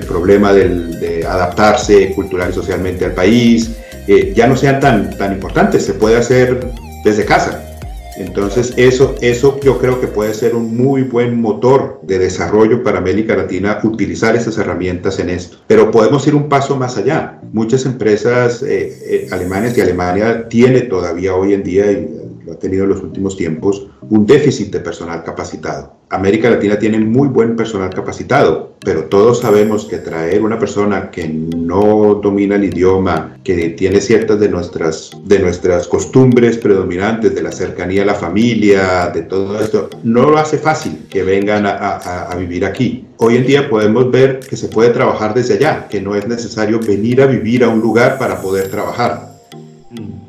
problema 0.00 0.52
del, 0.52 0.98
de 1.00 1.26
adaptarse 1.26 2.12
cultural 2.14 2.50
y 2.50 2.54
socialmente 2.54 3.04
al 3.04 3.12
país, 3.12 3.70
eh, 4.06 4.32
ya 4.34 4.46
no 4.46 4.56
sean 4.56 4.80
tan, 4.80 5.16
tan 5.16 5.32
importantes, 5.32 5.84
se 5.84 5.94
puede 5.94 6.16
hacer 6.16 6.66
desde 7.04 7.24
casa. 7.24 7.68
Entonces, 8.16 8.74
eso, 8.76 9.14
eso 9.20 9.58
yo 9.62 9.78
creo 9.78 10.00
que 10.00 10.06
puede 10.06 10.34
ser 10.34 10.54
un 10.54 10.76
muy 10.76 11.02
buen 11.02 11.40
motor 11.40 12.00
de 12.02 12.18
desarrollo 12.18 12.82
para 12.82 12.98
América 12.98 13.34
Latina, 13.34 13.78
utilizar 13.82 14.36
esas 14.36 14.58
herramientas 14.58 15.18
en 15.18 15.30
esto. 15.30 15.56
Pero 15.66 15.90
podemos 15.90 16.26
ir 16.26 16.34
un 16.34 16.48
paso 16.48 16.76
más 16.76 16.98
allá. 16.98 17.40
Muchas 17.52 17.86
empresas 17.86 18.62
eh, 18.62 18.98
eh, 19.06 19.28
alemanas 19.30 19.76
y 19.76 19.80
Alemania 19.80 20.46
tiene 20.48 20.82
todavía 20.82 21.34
hoy 21.34 21.54
en 21.54 21.62
día, 21.62 21.90
y 21.90 22.21
lo 22.44 22.52
ha 22.52 22.58
tenido 22.58 22.84
en 22.84 22.90
los 22.90 23.02
últimos 23.02 23.36
tiempos, 23.36 23.88
un 24.08 24.26
déficit 24.26 24.72
de 24.72 24.80
personal 24.80 25.22
capacitado. 25.22 26.02
América 26.10 26.50
Latina 26.50 26.78
tiene 26.78 26.98
muy 26.98 27.28
buen 27.28 27.56
personal 27.56 27.88
capacitado, 27.88 28.74
pero 28.84 29.04
todos 29.04 29.40
sabemos 29.40 29.86
que 29.86 29.96
traer 29.96 30.42
una 30.42 30.58
persona 30.58 31.10
que 31.10 31.26
no 31.26 32.20
domina 32.22 32.56
el 32.56 32.64
idioma, 32.64 33.38
que 33.42 33.70
tiene 33.70 33.98
ciertas 34.00 34.38
de 34.38 34.50
nuestras, 34.50 35.10
de 35.24 35.38
nuestras 35.38 35.88
costumbres 35.88 36.58
predominantes, 36.58 37.34
de 37.34 37.42
la 37.42 37.50
cercanía 37.50 38.02
a 38.02 38.06
la 38.06 38.14
familia, 38.14 39.10
de 39.14 39.22
todo 39.22 39.58
esto, 39.58 39.88
no 40.02 40.28
lo 40.28 40.36
hace 40.36 40.58
fácil 40.58 41.06
que 41.08 41.22
vengan 41.22 41.64
a, 41.64 41.70
a, 41.70 42.30
a 42.30 42.36
vivir 42.36 42.66
aquí. 42.66 43.06
Hoy 43.16 43.36
en 43.36 43.46
día 43.46 43.70
podemos 43.70 44.10
ver 44.10 44.40
que 44.40 44.56
se 44.56 44.68
puede 44.68 44.90
trabajar 44.90 45.32
desde 45.32 45.54
allá, 45.54 45.88
que 45.88 46.02
no 46.02 46.14
es 46.14 46.28
necesario 46.28 46.78
venir 46.78 47.22
a 47.22 47.26
vivir 47.26 47.64
a 47.64 47.70
un 47.70 47.80
lugar 47.80 48.18
para 48.18 48.42
poder 48.42 48.68
trabajar. 48.68 49.31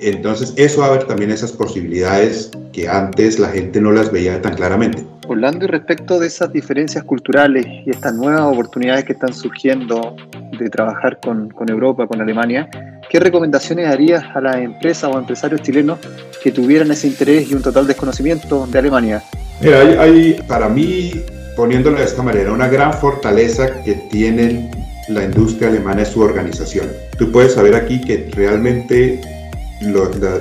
Entonces, 0.03 0.53
eso 0.57 0.83
abre 0.83 1.05
también 1.05 1.31
esas 1.31 1.51
posibilidades 1.53 2.51
que 2.73 2.89
antes 2.89 3.39
la 3.39 3.49
gente 3.49 3.79
no 3.79 3.91
las 3.91 4.11
veía 4.11 4.41
tan 4.41 4.55
claramente. 4.55 5.05
Orlando, 5.27 5.65
y 5.65 5.67
respecto 5.69 6.19
de 6.19 6.27
esas 6.27 6.51
diferencias 6.51 7.03
culturales 7.05 7.65
y 7.85 7.89
estas 7.89 8.13
nuevas 8.13 8.41
oportunidades 8.41 9.05
que 9.05 9.13
están 9.13 9.33
surgiendo 9.33 10.17
de 10.59 10.69
trabajar 10.69 11.19
con, 11.21 11.49
con 11.49 11.69
Europa, 11.69 12.05
con 12.07 12.19
Alemania, 12.19 12.69
¿qué 13.09 13.19
recomendaciones 13.19 13.87
harías 13.87 14.23
a 14.35 14.41
las 14.41 14.57
empresas 14.57 15.09
o 15.13 15.17
empresarios 15.17 15.61
chilenos 15.61 15.99
que 16.43 16.51
tuvieran 16.51 16.91
ese 16.91 17.07
interés 17.07 17.49
y 17.49 17.53
un 17.53 17.61
total 17.61 17.87
desconocimiento 17.87 18.67
de 18.67 18.79
Alemania? 18.79 19.23
Mira, 19.61 19.79
hay, 19.79 19.93
hay 19.93 20.43
para 20.47 20.67
mí, 20.67 21.13
poniéndolo 21.55 21.97
de 21.97 22.03
esta 22.03 22.21
manera, 22.21 22.51
una 22.51 22.67
gran 22.67 22.93
fortaleza 22.93 23.81
que 23.83 23.93
tiene 24.11 24.69
la 25.09 25.23
industria 25.23 25.69
alemana 25.69 26.01
es 26.01 26.09
su 26.09 26.21
organización. 26.21 26.87
Tú 27.17 27.31
puedes 27.31 27.53
saber 27.53 27.75
aquí 27.75 28.01
que 28.01 28.29
realmente 28.33 29.21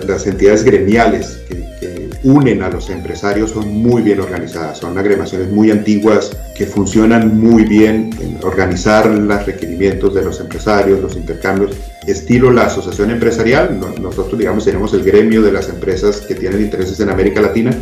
las 0.06 0.26
entidades 0.26 0.64
gremiales 0.64 1.40
que, 1.48 1.56
que, 1.80 2.10
unen 2.24 2.62
a 2.62 2.68
los 2.68 2.88
empresarios 2.88 3.50
son 3.50 3.68
muy 3.68 4.02
bien 4.02 4.20
organizadas, 4.20 4.78
son 4.78 4.96
agremaciones 4.96 5.50
muy 5.50 5.72
antiguas 5.72 6.30
que 6.54 6.66
funcionan 6.66 7.40
muy 7.40 7.64
bien 7.64 8.10
en 8.20 8.38
organizar 8.44 9.06
los 9.06 9.46
requerimientos 9.46 10.14
de 10.14 10.22
los 10.22 10.38
empresarios, 10.38 11.00
los 11.00 11.16
intercambios, 11.16 11.72
estilo 12.06 12.52
la 12.52 12.66
asociación 12.66 13.10
empresarial, 13.10 13.78
nosotros 14.00 14.38
digamos 14.38 14.64
tenemos 14.64 14.94
el 14.94 15.02
gremio 15.02 15.42
de 15.42 15.52
las 15.52 15.68
empresas 15.68 16.20
que 16.20 16.34
tienen 16.36 16.60
intereses 16.60 17.00
en 17.00 17.10
América 17.10 17.40
Latina, 17.40 17.72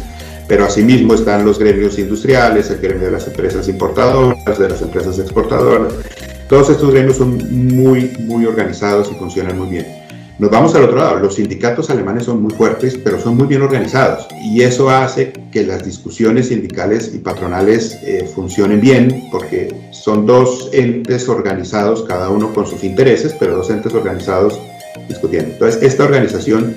pero 0.49 0.65
asimismo 0.65 1.15
están 1.15 1.45
los 1.45 1.59
gremios 1.59 1.99
industriales, 1.99 2.71
el 2.71 2.79
gremio 2.79 3.07
de 3.07 3.13
las 3.13 3.27
empresas 3.27 3.69
importadoras, 3.69 4.59
de 4.59 4.69
las 4.69 4.83
empresas 4.83 5.19
exportadoras. 5.19 5.93
Todos 6.49 6.71
estos 6.71 6.91
gremios 6.91 7.19
son 7.19 7.39
muy, 7.69 8.17
muy 8.19 8.45
organizados 8.47 9.11
y 9.13 9.15
funcionan 9.15 9.57
muy 9.57 9.69
bien. 9.69 10.00
Nos 10.41 10.51
vamos 10.51 10.75
al 10.75 10.85
otro 10.85 10.97
lado. 10.97 11.19
Los 11.19 11.35
sindicatos 11.35 11.91
alemanes 11.91 12.25
son 12.25 12.41
muy 12.41 12.55
fuertes, 12.55 12.97
pero 13.05 13.21
son 13.21 13.37
muy 13.37 13.47
bien 13.47 13.61
organizados. 13.61 14.27
Y 14.43 14.63
eso 14.63 14.89
hace 14.89 15.35
que 15.53 15.67
las 15.67 15.85
discusiones 15.85 16.49
sindicales 16.49 17.15
y 17.15 17.19
patronales 17.19 17.99
eh, 18.03 18.27
funcionen 18.35 18.81
bien, 18.81 19.29
porque 19.31 19.91
son 19.93 20.25
dos 20.25 20.71
entes 20.73 21.29
organizados, 21.29 22.05
cada 22.05 22.31
uno 22.31 22.55
con 22.55 22.67
sus 22.67 22.83
intereses, 22.85 23.37
pero 23.39 23.55
dos 23.55 23.69
entes 23.69 23.93
organizados 23.93 24.59
discutiendo. 25.09 25.53
Entonces, 25.53 25.83
esta 25.83 26.05
organización 26.05 26.75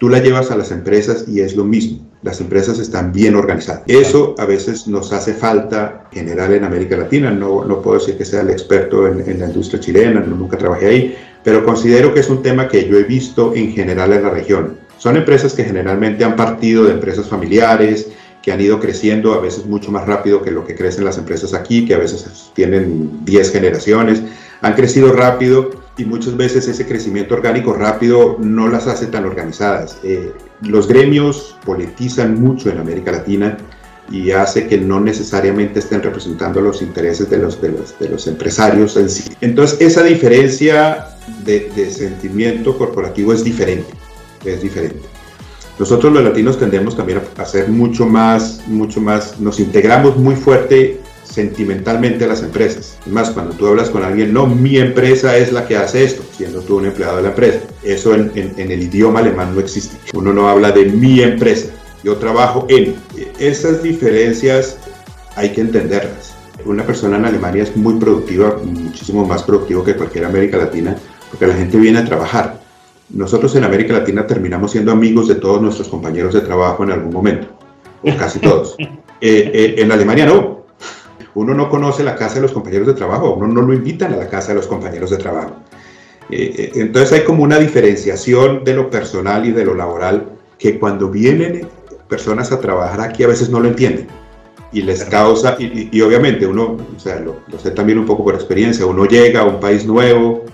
tú 0.00 0.08
la 0.08 0.18
llevas 0.18 0.50
a 0.50 0.56
las 0.56 0.72
empresas 0.72 1.26
y 1.28 1.38
es 1.38 1.54
lo 1.54 1.62
mismo. 1.62 2.00
Las 2.22 2.40
empresas 2.40 2.80
están 2.80 3.12
bien 3.12 3.36
organizadas. 3.36 3.82
Eso 3.86 4.34
a 4.38 4.44
veces 4.44 4.88
nos 4.88 5.12
hace 5.12 5.34
falta 5.34 6.08
general 6.10 6.52
en 6.52 6.64
América 6.64 6.96
Latina. 6.96 7.30
No, 7.30 7.64
no 7.64 7.80
puedo 7.80 8.00
decir 8.00 8.18
que 8.18 8.24
sea 8.24 8.40
el 8.40 8.50
experto 8.50 9.06
en, 9.06 9.20
en 9.20 9.38
la 9.38 9.46
industria 9.46 9.78
chilena, 9.78 10.18
nunca 10.18 10.58
trabajé 10.58 10.86
ahí, 10.88 11.16
pero 11.44 11.64
considero 11.64 12.12
que 12.12 12.20
es 12.20 12.28
un 12.28 12.42
tema 12.42 12.66
que 12.66 12.88
yo 12.88 12.98
he 12.98 13.04
visto 13.04 13.54
en 13.54 13.72
general 13.72 14.12
en 14.12 14.22
la 14.22 14.30
región. 14.30 14.78
Son 14.98 15.16
empresas 15.16 15.52
que 15.52 15.64
generalmente 15.64 16.24
han 16.24 16.34
partido 16.34 16.84
de 16.84 16.92
empresas 16.92 17.28
familiares, 17.28 18.08
que 18.42 18.52
han 18.52 18.60
ido 18.60 18.80
creciendo 18.80 19.34
a 19.34 19.40
veces 19.40 19.66
mucho 19.66 19.92
más 19.92 20.06
rápido 20.06 20.42
que 20.42 20.50
lo 20.50 20.66
que 20.66 20.74
crecen 20.74 21.04
las 21.04 21.18
empresas 21.18 21.54
aquí, 21.54 21.84
que 21.86 21.94
a 21.94 21.98
veces 21.98 22.50
tienen 22.54 23.24
10 23.24 23.52
generaciones, 23.52 24.22
han 24.62 24.74
crecido 24.74 25.12
rápido 25.12 25.70
y 25.96 26.04
muchas 26.04 26.36
veces 26.36 26.66
ese 26.66 26.86
crecimiento 26.86 27.34
orgánico 27.34 27.74
rápido 27.74 28.36
no 28.40 28.68
las 28.68 28.86
hace 28.86 29.06
tan 29.06 29.24
organizadas. 29.26 29.98
Eh, 30.02 30.32
los 30.62 30.88
gremios 30.88 31.56
politizan 31.64 32.40
mucho 32.40 32.70
en 32.70 32.78
América 32.78 33.12
Latina 33.12 33.58
y 34.10 34.30
hace 34.32 34.66
que 34.66 34.78
no 34.78 35.00
necesariamente 35.00 35.78
estén 35.78 36.02
representando 36.02 36.60
los 36.60 36.82
intereses 36.82 37.30
de 37.30 37.38
los, 37.38 37.60
de 37.60 37.70
los, 37.70 37.98
de 37.98 38.08
los 38.08 38.26
empresarios 38.26 38.96
en 38.96 39.08
sí. 39.08 39.24
Entonces, 39.40 39.80
esa 39.80 40.02
diferencia 40.02 41.08
de, 41.44 41.90
sentimiento 41.90 42.76
corporativo 42.76 43.32
es 43.32 43.44
diferente, 43.44 43.92
es 44.44 44.62
diferente. 44.62 45.00
Nosotros 45.78 46.12
los 46.12 46.22
latinos 46.22 46.58
tendemos 46.58 46.96
también 46.96 47.20
a 47.36 47.44
ser 47.44 47.68
mucho 47.68 48.06
más, 48.06 48.60
mucho 48.68 49.00
más, 49.00 49.40
nos 49.40 49.58
integramos 49.58 50.16
muy 50.16 50.36
fuerte 50.36 51.00
sentimentalmente 51.24 52.24
a 52.24 52.28
las 52.28 52.42
empresas. 52.42 52.96
Es 53.04 53.12
más, 53.12 53.30
cuando 53.30 53.54
tú 53.54 53.66
hablas 53.66 53.90
con 53.90 54.04
alguien, 54.04 54.32
no, 54.32 54.46
mi 54.46 54.78
empresa 54.78 55.36
es 55.36 55.52
la 55.52 55.66
que 55.66 55.76
hace 55.76 56.04
esto, 56.04 56.22
siendo 56.36 56.60
tú 56.60 56.76
un 56.76 56.86
empleado 56.86 57.16
de 57.16 57.22
la 57.22 57.30
empresa. 57.30 57.58
Eso 57.82 58.14
en 58.14 58.52
el 58.56 58.82
idioma 58.82 59.18
alemán 59.18 59.52
no 59.52 59.60
existe. 59.60 59.96
Uno 60.12 60.32
no 60.32 60.48
habla 60.48 60.70
de 60.70 60.84
mi 60.84 61.20
empresa, 61.22 61.70
yo 62.04 62.16
trabajo 62.16 62.66
en. 62.68 62.94
Esas 63.38 63.82
diferencias 63.82 64.78
hay 65.34 65.50
que 65.50 65.62
entenderlas. 65.62 66.36
Una 66.64 66.84
persona 66.84 67.16
en 67.16 67.24
Alemania 67.24 67.64
es 67.64 67.76
muy 67.76 67.94
productiva, 67.94 68.58
muchísimo 68.62 69.26
más 69.26 69.42
productivo 69.42 69.82
que 69.82 69.96
cualquier 69.96 70.26
América 70.26 70.58
Latina, 70.58 70.96
porque 71.30 71.46
la 71.46 71.54
gente 71.54 71.78
viene 71.78 71.98
a 71.98 72.04
trabajar. 72.04 72.60
Nosotros 73.10 73.54
en 73.56 73.64
América 73.64 73.94
Latina 73.94 74.26
terminamos 74.26 74.70
siendo 74.70 74.92
amigos 74.92 75.28
de 75.28 75.34
todos 75.34 75.60
nuestros 75.60 75.88
compañeros 75.88 76.32
de 76.34 76.42
trabajo 76.42 76.84
en 76.84 76.92
algún 76.92 77.12
momento, 77.12 77.48
o 78.02 78.16
casi 78.16 78.38
todos. 78.38 78.76
eh, 78.78 78.88
eh, 79.20 79.74
en 79.78 79.90
Alemania 79.90 80.26
no. 80.26 80.62
Uno 81.34 81.52
no 81.52 81.68
conoce 81.68 82.04
la 82.04 82.14
casa 82.14 82.36
de 82.36 82.42
los 82.42 82.52
compañeros 82.52 82.86
de 82.86 82.94
trabajo, 82.94 83.34
uno 83.34 83.48
no 83.48 83.62
lo 83.62 83.74
invitan 83.74 84.12
a 84.12 84.16
la 84.16 84.28
casa 84.28 84.48
de 84.48 84.54
los 84.54 84.68
compañeros 84.68 85.10
de 85.10 85.16
trabajo. 85.16 85.56
Eh, 86.30 86.70
entonces 86.76 87.12
hay 87.12 87.24
como 87.24 87.42
una 87.42 87.58
diferenciación 87.58 88.62
de 88.62 88.74
lo 88.74 88.88
personal 88.88 89.44
y 89.44 89.50
de 89.50 89.64
lo 89.64 89.74
laboral 89.74 90.28
que 90.58 90.78
cuando 90.78 91.10
vienen 91.10 91.66
personas 92.14 92.52
a 92.52 92.60
trabajar 92.60 93.00
aquí 93.00 93.24
a 93.24 93.28
veces 93.28 93.48
no 93.50 93.58
lo 93.60 93.68
entienden 93.68 94.06
y 94.72 94.82
les 94.82 95.04
causa, 95.04 95.56
y, 95.58 95.88
y 95.92 96.00
obviamente 96.00 96.46
uno, 96.46 96.76
o 96.96 97.00
sea, 97.00 97.20
lo, 97.20 97.42
lo, 97.46 97.58
sé 97.60 97.70
también 97.70 97.98
un 97.98 98.06
poco 98.06 98.24
por 98.24 98.34
experiencia, 98.34 98.84
uno 98.84 99.04
llega 99.06 99.42
a 99.42 99.44
un 99.44 99.60
país 99.60 99.86
nuevo 99.86 100.44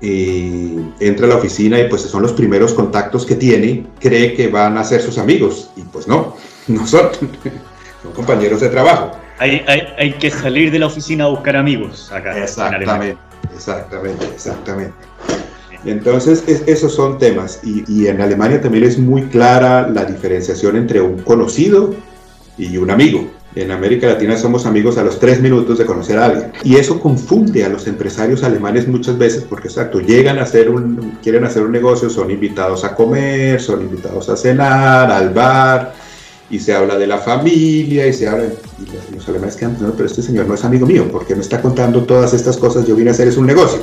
y 0.00 0.76
entra 1.00 1.26
a 1.26 1.30
la 1.30 1.36
oficina 1.36 1.80
y 1.80 1.88
pues 1.88 2.02
son 2.02 2.22
los 2.22 2.34
primeros 2.34 2.74
contactos 2.74 3.24
que 3.24 3.34
tiene, 3.34 3.86
cree 3.98 4.34
que 4.34 4.48
van 4.48 4.76
a 4.76 4.84
ser 4.84 5.00
sus 5.00 5.16
amigos 5.16 5.70
y 5.74 5.82
pues 5.82 6.06
no, 6.06 6.36
no 6.68 6.86
son, 6.86 7.08
son 8.02 8.12
compañeros 8.12 8.60
de 8.60 8.68
trabajo. 8.68 9.12
Hay, 9.38 9.62
hay, 9.66 9.82
hay, 9.98 10.12
que 10.14 10.30
salir 10.30 10.70
de 10.70 10.78
la 10.78 10.86
oficina 10.86 11.24
a 11.24 11.28
buscar 11.28 11.56
amigos 11.56 12.10
acá. 12.12 12.38
Exactamente, 12.38 13.16
exactamente, 13.54 14.24
exactamente. 14.26 14.94
Entonces, 15.86 16.44
es, 16.46 16.62
esos 16.66 16.94
son 16.94 17.18
temas. 17.18 17.60
Y, 17.62 17.84
y, 17.86 18.08
en 18.08 18.20
Alemania 18.20 18.60
también 18.60 18.84
es 18.84 18.98
muy 18.98 19.22
clara 19.22 19.88
la 19.88 20.04
diferenciación 20.04 20.76
entre 20.76 21.00
un 21.00 21.20
conocido 21.20 21.94
y 22.58 22.76
un 22.76 22.90
amigo. 22.90 23.30
En 23.54 23.70
América 23.70 24.06
Latina 24.06 24.36
somos 24.36 24.66
amigos 24.66 24.98
a 24.98 25.04
los 25.04 25.18
tres 25.18 25.40
minutos 25.40 25.78
de 25.78 25.86
conocer 25.86 26.18
a 26.18 26.26
alguien. 26.26 26.52
Y 26.62 26.76
eso 26.76 27.00
confunde 27.00 27.64
a 27.64 27.70
los 27.70 27.86
empresarios 27.86 28.42
alemanes 28.42 28.86
muchas 28.86 29.16
veces 29.16 29.44
porque, 29.48 29.68
exacto, 29.68 29.98
llegan 29.98 30.38
a 30.38 30.42
hacer 30.42 30.68
un, 30.68 31.18
quieren 31.22 31.44
hacer 31.44 31.62
un 31.62 31.72
negocio, 31.72 32.10
son 32.10 32.30
invitados 32.30 32.84
a 32.84 32.94
comer, 32.94 33.60
son 33.60 33.80
invitados 33.80 34.28
a 34.28 34.36
cenar, 34.36 35.10
al 35.10 35.32
bar, 35.32 35.94
y 36.50 36.58
se 36.58 36.74
habla 36.74 36.98
de 36.98 37.06
la 37.06 37.16
familia, 37.16 38.06
y 38.06 38.12
se 38.12 38.28
habla... 38.28 38.44
Y 38.44 39.14
los, 39.14 39.26
alemanes 39.26 39.56
quedan, 39.56 39.78
no, 39.80 39.92
pero 39.92 40.06
este 40.06 40.20
señor 40.20 40.46
no 40.46 40.54
es 40.54 40.64
amigo 40.64 40.86
mío, 40.86 41.08
porque 41.10 41.34
me 41.34 41.40
está 41.40 41.62
contando 41.62 42.04
todas 42.04 42.34
estas 42.34 42.58
cosas? 42.58 42.86
Yo 42.86 42.94
vine 42.94 43.08
a 43.08 43.14
hacer 43.14 43.26
es 43.26 43.38
un 43.38 43.46
negocio 43.46 43.80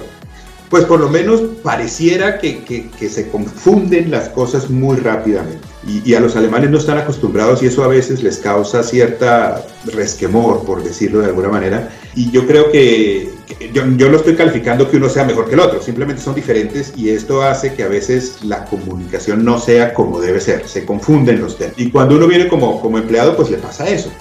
pues 0.73 0.85
por 0.85 0.99
lo 0.99 1.07
menos 1.07 1.39
pareciera 1.61 2.39
que, 2.39 2.89
se 3.07 3.29
confunden 3.29 4.09
las 4.09 4.29
cosas 4.29 4.71
muy 4.71 4.97
rápidamente. 4.97 5.59
Y, 5.85 6.15
a 6.15 6.19
los 6.19 6.35
alemanes 6.35 6.71
no 6.71 6.79
están 6.79 6.97
acostumbrados 6.97 7.61
y 7.61 7.67
eso 7.67 7.83
a 7.83 7.87
veces 7.87 8.23
les 8.23 8.39
causa 8.39 8.81
cierta 8.81 9.63
resquemor, 9.93 10.65
por 10.65 10.83
decirlo 10.83 11.19
de 11.19 11.27
alguna 11.27 11.49
manera. 11.49 11.91
Y 12.15 12.31
yo 12.31 12.47
creo 12.47 12.71
que, 12.71 13.29
que 13.59 13.71
yo, 13.71 13.83
yo, 13.97 14.09
no 14.09 14.17
estoy 14.17 14.35
calificando 14.35 14.89
que 14.89 14.97
uno 14.97 15.09
sea 15.09 15.25
mejor 15.25 15.47
que 15.47 15.53
el 15.53 15.59
otro, 15.59 15.79
simplemente 15.79 16.23
son 16.23 16.33
diferentes 16.33 16.93
y 16.97 17.09
esto 17.09 17.43
hace 17.43 17.75
que 17.75 17.83
a 17.83 17.87
veces 17.87 18.43
la 18.43 18.65
comunicación 18.65 19.45
no 19.45 19.59
sea 19.59 19.93
como 19.93 20.19
debe 20.19 20.41
ser, 20.41 20.67
se 20.67 20.85
confunden 20.85 21.39
los 21.39 21.55
temas. 21.59 21.75
Y 21.77 21.91
cuando 21.91 22.15
uno 22.15 22.25
viene 22.25 22.47
como, 22.47 22.81
como 22.81 22.97
empleado, 22.97 23.35
pues 23.37 23.51
le 23.51 23.57
pasa 23.57 23.87
eso. 23.87 24.11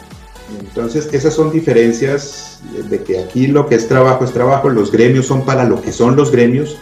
Entonces, 0.74 1.10
esas 1.12 1.34
son 1.34 1.52
diferencias 1.52 2.60
de 2.88 3.02
que 3.02 3.18
aquí 3.18 3.46
lo 3.46 3.68
que 3.68 3.74
es 3.74 3.88
trabajo 3.88 4.24
es 4.24 4.32
trabajo, 4.32 4.70
los 4.70 4.90
gremios 4.90 5.26
son 5.26 5.44
para 5.44 5.64
lo 5.64 5.82
que 5.82 5.92
son 5.92 6.16
los 6.16 6.32
gremios. 6.32 6.78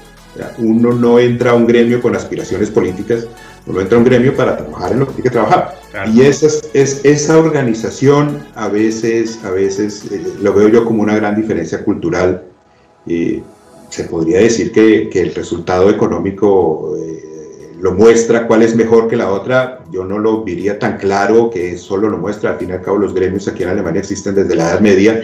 Uno 0.59 0.93
no 0.93 1.19
entra 1.19 1.51
a 1.51 1.55
un 1.55 1.67
gremio 1.67 2.01
con 2.01 2.15
aspiraciones 2.15 2.71
políticas, 2.71 3.27
uno 3.67 3.81
entra 3.81 3.97
a 3.97 3.99
un 3.99 4.05
gremio 4.05 4.37
para 4.37 4.57
trabajar 4.57 4.93
en 4.93 5.01
lo 5.01 5.07
que 5.07 5.15
tiene 5.15 5.25
que 5.25 5.31
trabajar. 5.31 5.77
Claro. 5.91 6.13
Y 6.13 6.23
esa, 6.23 6.47
es, 6.73 7.01
esa 7.05 7.37
organización 7.37 8.47
a 8.55 8.69
veces, 8.69 9.41
a 9.45 9.51
veces 9.51 10.05
eh, 10.13 10.23
lo 10.41 10.55
veo 10.55 10.69
yo 10.69 10.85
como 10.85 11.03
una 11.03 11.17
gran 11.17 11.35
diferencia 11.35 11.85
cultural. 11.85 12.45
Eh, 13.09 13.43
se 13.89 14.05
podría 14.05 14.39
decir 14.39 14.71
que, 14.71 15.11
que 15.11 15.21
el 15.21 15.35
resultado 15.35 15.91
económico 15.91 16.97
eh, 16.97 17.30
lo 17.81 17.95
muestra 17.95 18.47
cuál 18.47 18.63
es 18.63 18.77
mejor 18.77 19.09
que 19.09 19.17
la 19.17 19.31
otra, 19.31 19.81
yo 19.91 20.05
no 20.05 20.19
lo 20.19 20.43
diría 20.45 20.79
tan 20.79 20.99
claro 20.99 21.51
que 21.51 21.79
solo 21.79 22.09
lo 22.09 22.19
muestra, 22.19 22.51
al 22.51 22.59
fin 22.59 22.71
y 22.71 22.73
al 22.73 22.83
cabo 22.83 22.99
los 22.99 23.15
gremios 23.15 23.49
aquí 23.49 23.63
en 23.63 23.71
Alemania 23.71 24.01
existen 24.01 24.35
desde 24.35 24.55
la 24.55 24.71
Edad 24.71 24.81
Media, 24.81 25.21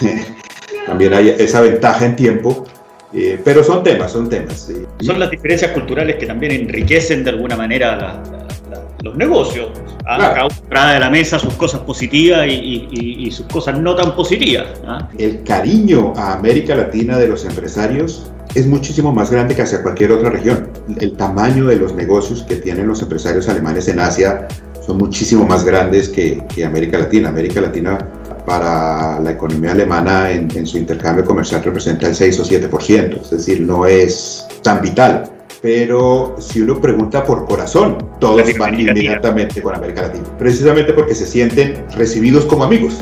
también 0.86 1.14
hay 1.14 1.28
esa 1.28 1.60
ventaja 1.60 2.06
en 2.06 2.16
tiempo, 2.16 2.64
eh, 3.12 3.40
pero 3.44 3.62
son 3.62 3.84
temas, 3.84 4.12
son 4.12 4.28
temas. 4.28 4.70
Son 5.00 5.18
las 5.18 5.30
diferencias 5.30 5.70
culturales 5.70 6.16
que 6.16 6.26
también 6.26 6.52
enriquecen 6.52 7.22
de 7.22 7.30
alguna 7.30 7.56
manera 7.56 7.96
la, 7.96 8.22
la, 8.32 8.48
la, 8.70 8.82
los 9.02 9.16
negocios. 9.16 9.70
¿ah? 10.06 10.16
Claro. 10.16 10.34
Cada 10.34 10.46
uno 10.46 10.54
trae 10.68 10.94
de 10.94 11.00
la 11.00 11.10
mesa 11.10 11.38
sus 11.38 11.54
cosas 11.54 11.80
positivas 11.82 12.46
y, 12.48 12.88
y, 12.90 13.26
y 13.26 13.30
sus 13.30 13.46
cosas 13.46 13.78
no 13.78 13.94
tan 13.94 14.14
positivas. 14.14 14.66
¿ah? 14.86 15.08
El 15.18 15.42
cariño 15.44 16.14
a 16.16 16.34
América 16.34 16.74
Latina 16.74 17.18
de 17.18 17.28
los 17.28 17.44
empresarios 17.44 18.30
es 18.54 18.66
muchísimo 18.66 19.12
más 19.12 19.30
grande 19.30 19.54
que 19.54 19.62
hacia 19.62 19.82
cualquier 19.82 20.12
otra 20.12 20.30
región. 20.30 20.69
El 20.98 21.16
tamaño 21.16 21.66
de 21.66 21.76
los 21.76 21.94
negocios 21.94 22.42
que 22.42 22.56
tienen 22.56 22.86
los 22.88 23.02
empresarios 23.02 23.48
alemanes 23.48 23.88
en 23.88 24.00
Asia 24.00 24.48
son 24.84 24.98
muchísimo 24.98 25.44
más 25.44 25.64
grandes 25.64 26.08
que, 26.08 26.42
que 26.54 26.64
América 26.64 26.98
Latina. 26.98 27.28
América 27.28 27.60
Latina 27.60 27.98
para 28.46 29.20
la 29.20 29.30
economía 29.32 29.72
alemana 29.72 30.30
en, 30.30 30.48
en, 30.56 30.66
su 30.66 30.78
intercambio 30.78 31.24
comercial 31.24 31.62
representa 31.62 32.08
el 32.08 32.14
6 32.14 32.40
o 32.40 32.44
7%, 32.44 33.22
es 33.22 33.30
decir, 33.30 33.60
no 33.60 33.86
es 33.86 34.46
tan 34.62 34.80
vital. 34.80 35.30
Pero 35.62 36.36
si 36.38 36.62
uno 36.62 36.80
pregunta 36.80 37.22
por 37.22 37.44
corazón, 37.44 37.98
todos 38.18 38.42
van 38.58 38.80
inmediatamente 38.80 39.60
con 39.60 39.74
América 39.74 40.02
Latina, 40.02 40.24
precisamente 40.38 40.94
porque 40.94 41.14
se 41.14 41.26
sienten 41.26 41.84
recibidos 41.94 42.46
como 42.46 42.64
amigos. 42.64 42.98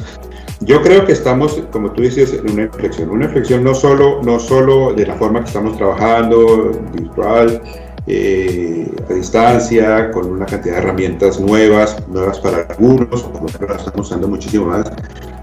Yo 0.61 0.83
creo 0.83 1.07
que 1.07 1.13
estamos, 1.13 1.63
como 1.71 1.93
tú 1.93 2.03
dices, 2.03 2.33
en 2.33 2.51
una 2.51 2.63
inflexión. 2.63 3.11
Una 3.11 3.27
inflexión 3.27 3.63
no 3.63 3.75
solo, 3.75 4.21
no 4.23 4.41
solo 4.41 4.93
de 4.93 5.07
la 5.07 5.15
forma 5.15 5.41
que 5.41 5.47
estamos 5.47 5.77
trabajando, 5.77 6.73
virtual, 6.93 7.63
eh, 8.09 8.91
a 9.09 9.13
distancia, 9.13 10.11
con 10.11 10.31
una 10.31 10.47
cantidad 10.47 10.77
de 10.77 10.81
herramientas 10.81 11.39
nuevas, 11.39 11.97
nuevas 12.09 12.41
para 12.41 12.63
algunos, 12.63 13.23
como 13.23 13.47
las 13.69 13.87
estamos 13.87 14.07
usando 14.07 14.27
muchísimo 14.27 14.67
más. 14.67 14.91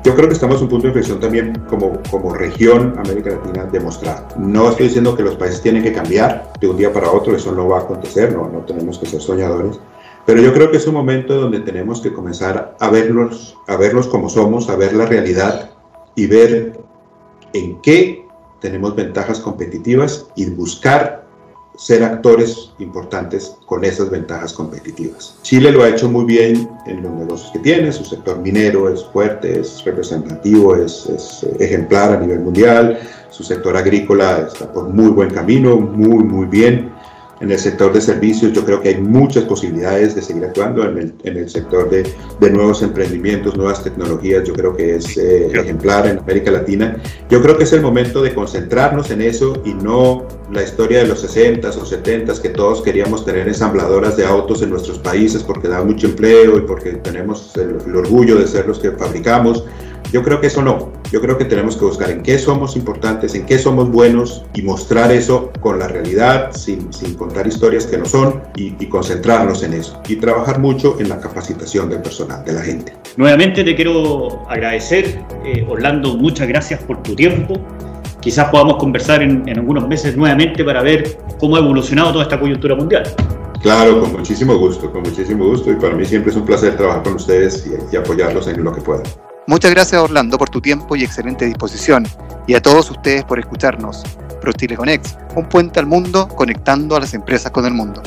Yo 0.04 0.16
creo 0.16 0.28
que 0.28 0.34
estamos 0.34 0.58
en 0.58 0.64
un 0.64 0.70
punto 0.70 0.84
de 0.84 0.90
inflexión 0.90 1.20
también 1.20 1.64
como, 1.70 2.00
como 2.12 2.34
región 2.34 2.94
América 2.98 3.32
Latina 3.32 3.66
demostrar. 3.72 4.28
No 4.38 4.70
estoy 4.70 4.88
diciendo 4.88 5.16
que 5.16 5.24
los 5.24 5.36
países 5.36 5.62
tienen 5.62 5.82
que 5.82 5.94
cambiar 5.94 6.52
de 6.60 6.68
un 6.68 6.78
día 6.78 6.92
para 6.92 7.10
otro, 7.10 7.36
eso 7.36 7.52
no 7.54 7.68
va 7.70 7.78
a 7.78 7.82
acontecer, 7.82 8.34
no, 8.34 8.50
no 8.50 8.60
tenemos 8.60 9.00
que 9.00 9.06
ser 9.06 9.22
soñadores, 9.22 9.80
Pero 10.26 10.42
yo 10.42 10.54
creo 10.54 10.72
que 10.72 10.78
es 10.78 10.88
un 10.88 10.96
momento 10.96 11.36
donde 11.36 11.60
tenemos 11.60 12.02
que 12.02 12.12
comenzar 12.12 12.76
a 12.80 12.90
verlos, 12.90 13.58
a 13.68 13.76
verlos 13.78 14.08
como 14.08 14.30
somos, 14.30 14.70
a 14.70 14.76
ver 14.76 14.94
la 14.94 15.06
realidad 15.06 15.70
y 16.16 16.26
ver 16.26 16.80
en 17.54 17.80
qué 17.82 18.26
tenemos 18.60 18.96
ventajas 18.96 19.40
competitivas 19.40 20.28
y 20.36 20.50
buscar 20.50 21.26
ser 21.78 22.04
actores 22.04 22.72
importantes 22.80 23.58
con 23.66 23.84
esas 23.84 24.10
ventajas 24.10 24.54
competitivas. 24.54 25.38
Chile 25.42 25.72
lo 25.72 25.84
ha 25.84 25.90
hecho 25.90 26.10
muy 26.10 26.26
bien 26.26 26.70
en 26.86 27.04
los 27.04 27.12
negocios 27.12 27.52
que 27.52 27.60
tiene, 27.60 27.92
su 27.92 28.06
sector 28.06 28.40
minero 28.40 28.90
es 28.90 29.04
fuerte, 29.06 29.60
es 29.60 29.84
representativo, 29.84 30.76
es, 30.76 31.06
es 31.08 31.46
ejemplar 31.60 32.14
a 32.14 32.20
nivel 32.20 32.40
mundial, 32.40 32.98
su 33.30 33.44
sector 33.44 33.76
agrícola 33.76 34.48
está 34.48 34.72
por 34.72 34.88
muy 34.88 35.10
buen 35.10 35.30
camino, 35.30 35.76
muy, 35.76 36.24
muy 36.24 36.46
bien. 36.46 36.95
En 37.42 37.52
el 37.52 37.60
sector 37.60 37.92
de 37.92 38.00
servicios 38.00 38.54
yo 38.54 38.64
creo 38.64 38.82
que 38.82 38.90
hay 38.90 39.02
muchas 39.02 39.44
posibilidades 39.44 40.16
de 40.16 40.22
seguir 40.22 40.46
actuando. 40.46 40.84
En 40.84 40.98
el, 40.98 41.14
en 41.24 41.38
el 41.38 41.50
sector 41.50 41.90
de, 41.90 42.10
de, 42.40 42.50
nuevos 42.50 42.82
emprendimientos, 42.82 43.58
nuevas 43.58 43.84
tecnologías, 43.84 44.46
yo 44.46 44.54
creo 44.54 44.76
que 44.76 44.96
es 44.96 45.18
eh, 45.18 45.48
ejemplar 45.54 46.08
en 46.08 46.20
América 46.20 46.52
Latina. 46.52 46.96
Yo 47.30 47.42
creo 47.42 47.58
que 47.58 47.66
es 47.66 47.74
el 47.74 47.82
momento 47.82 48.22
de 48.22 48.34
concentrarnos 48.34 49.12
en 49.12 49.22
eso 49.22 49.62
y 49.66 49.74
no 49.74 50.26
la 50.52 50.64
historia 50.64 51.00
de 51.00 51.08
los 51.08 51.24
60s 51.26 51.76
o 51.76 51.86
70s 51.86 52.40
que 52.40 52.50
todos 52.50 52.82
queríamos 52.82 53.26
tener 53.26 53.48
ensambladoras 53.48 54.16
de 54.16 54.26
autos 54.26 54.62
en 54.62 54.70
nuestros 54.70 55.00
países 55.00 55.44
porque 55.44 55.68
da 55.68 55.84
mucho 55.84 56.08
empleo 56.08 56.58
y 56.58 56.62
porque 56.62 56.94
tenemos 56.94 57.56
el, 57.58 57.78
el 57.86 57.96
orgullo 57.96 58.38
de 58.38 58.48
ser 58.48 58.68
los 58.68 58.80
que 58.80 58.92
fabricamos. 58.92 59.66
Yo 60.12 60.24
creo 60.24 60.40
que 60.40 60.48
eso 60.48 60.62
no. 60.62 60.92
Yo 61.12 61.22
creo 61.22 61.38
que 61.38 61.46
tenemos 61.46 61.78
que 61.78 61.86
buscar 61.86 62.10
en 62.10 62.24
qué 62.24 62.38
somos 62.38 62.76
importantes, 62.76 63.36
en 63.36 63.46
qué 63.46 63.58
somos 63.60 63.90
buenos 63.90 64.44
y 64.54 64.62
mostrar 64.62 65.12
eso 65.12 65.52
con 65.60 65.80
la 65.80 65.88
realidad, 65.88 66.52
sin, 66.54 66.92
sin 66.92 67.16
contar 67.16 67.48
historias 67.48 67.86
que 67.86 67.98
no 67.98 68.06
son 68.06 68.42
y, 68.56 68.76
y, 68.80 68.88
concentrarnos 68.88 69.64
en 69.64 69.74
eso. 69.74 70.02
Y 70.08 70.16
trabajar 70.18 70.60
mucho 70.60 70.98
en 71.00 71.10
la 71.10 71.20
capacitación 71.20 71.90
del 71.90 72.02
personal, 72.02 72.44
de 72.44 72.54
la 72.54 72.62
gente. 72.62 72.94
Nuevamente 73.18 73.64
te 73.64 73.76
quiero 73.76 74.50
agradecer, 74.50 75.22
eh, 75.46 75.66
Orlando, 75.70 76.16
muchas 76.18 76.48
gracias 76.48 76.82
por 76.84 77.02
tu 77.04 77.16
tiempo. 77.16 77.56
Quizás 78.20 78.50
podamos 78.50 78.78
conversar 78.78 79.22
en, 79.22 79.48
en 79.48 79.60
algunos 79.60 79.88
meses 79.88 80.18
nuevamente 80.18 80.64
para 80.64 80.82
ver 80.82 81.18
cómo 81.40 81.56
ha 81.56 81.60
evolucionado 81.60 82.12
toda 82.12 82.24
esta 82.24 82.40
coyuntura 82.40 82.76
mundial. 82.76 83.04
Claro, 83.62 84.00
con 84.00 84.12
muchísimo 84.12 84.58
gusto, 84.58 84.92
con 84.92 85.04
muchísimo 85.04 85.46
gusto 85.46 85.72
y 85.72 85.76
para 85.76 85.96
mí 85.96 86.06
siempre 86.06 86.32
es 86.32 86.38
un 86.38 86.46
placer 86.46 86.76
trabajar 86.76 87.04
con 87.04 87.16
ustedes 87.16 87.66
y, 87.66 87.96
y 87.96 87.98
apoyarlos 87.98 88.48
en 88.48 88.64
lo 88.64 88.74
que 88.74 88.82
pueda. 88.82 89.04
Muchas 89.48 89.70
gracias 89.70 90.02
Orlando 90.02 90.40
por 90.40 90.50
tu 90.50 90.60
tiempo 90.60 90.96
y 90.96 91.04
excelente 91.04 91.46
disposición 91.46 92.08
y 92.48 92.56
a 92.56 92.62
todos 92.64 92.90
ustedes 92.90 93.24
por 93.26 93.38
escucharnos. 93.38 94.02
ProChile 94.42 94.76
Connect, 94.76 95.06
un 95.36 95.48
puente 95.48 95.80
al 95.80 95.86
mundo 95.86 96.28
conectando 96.28 96.96
a 96.96 97.00
las 97.00 97.14
empresas 97.14 97.52
con 97.52 97.64
el 97.68 97.74
mundo. 97.74 98.02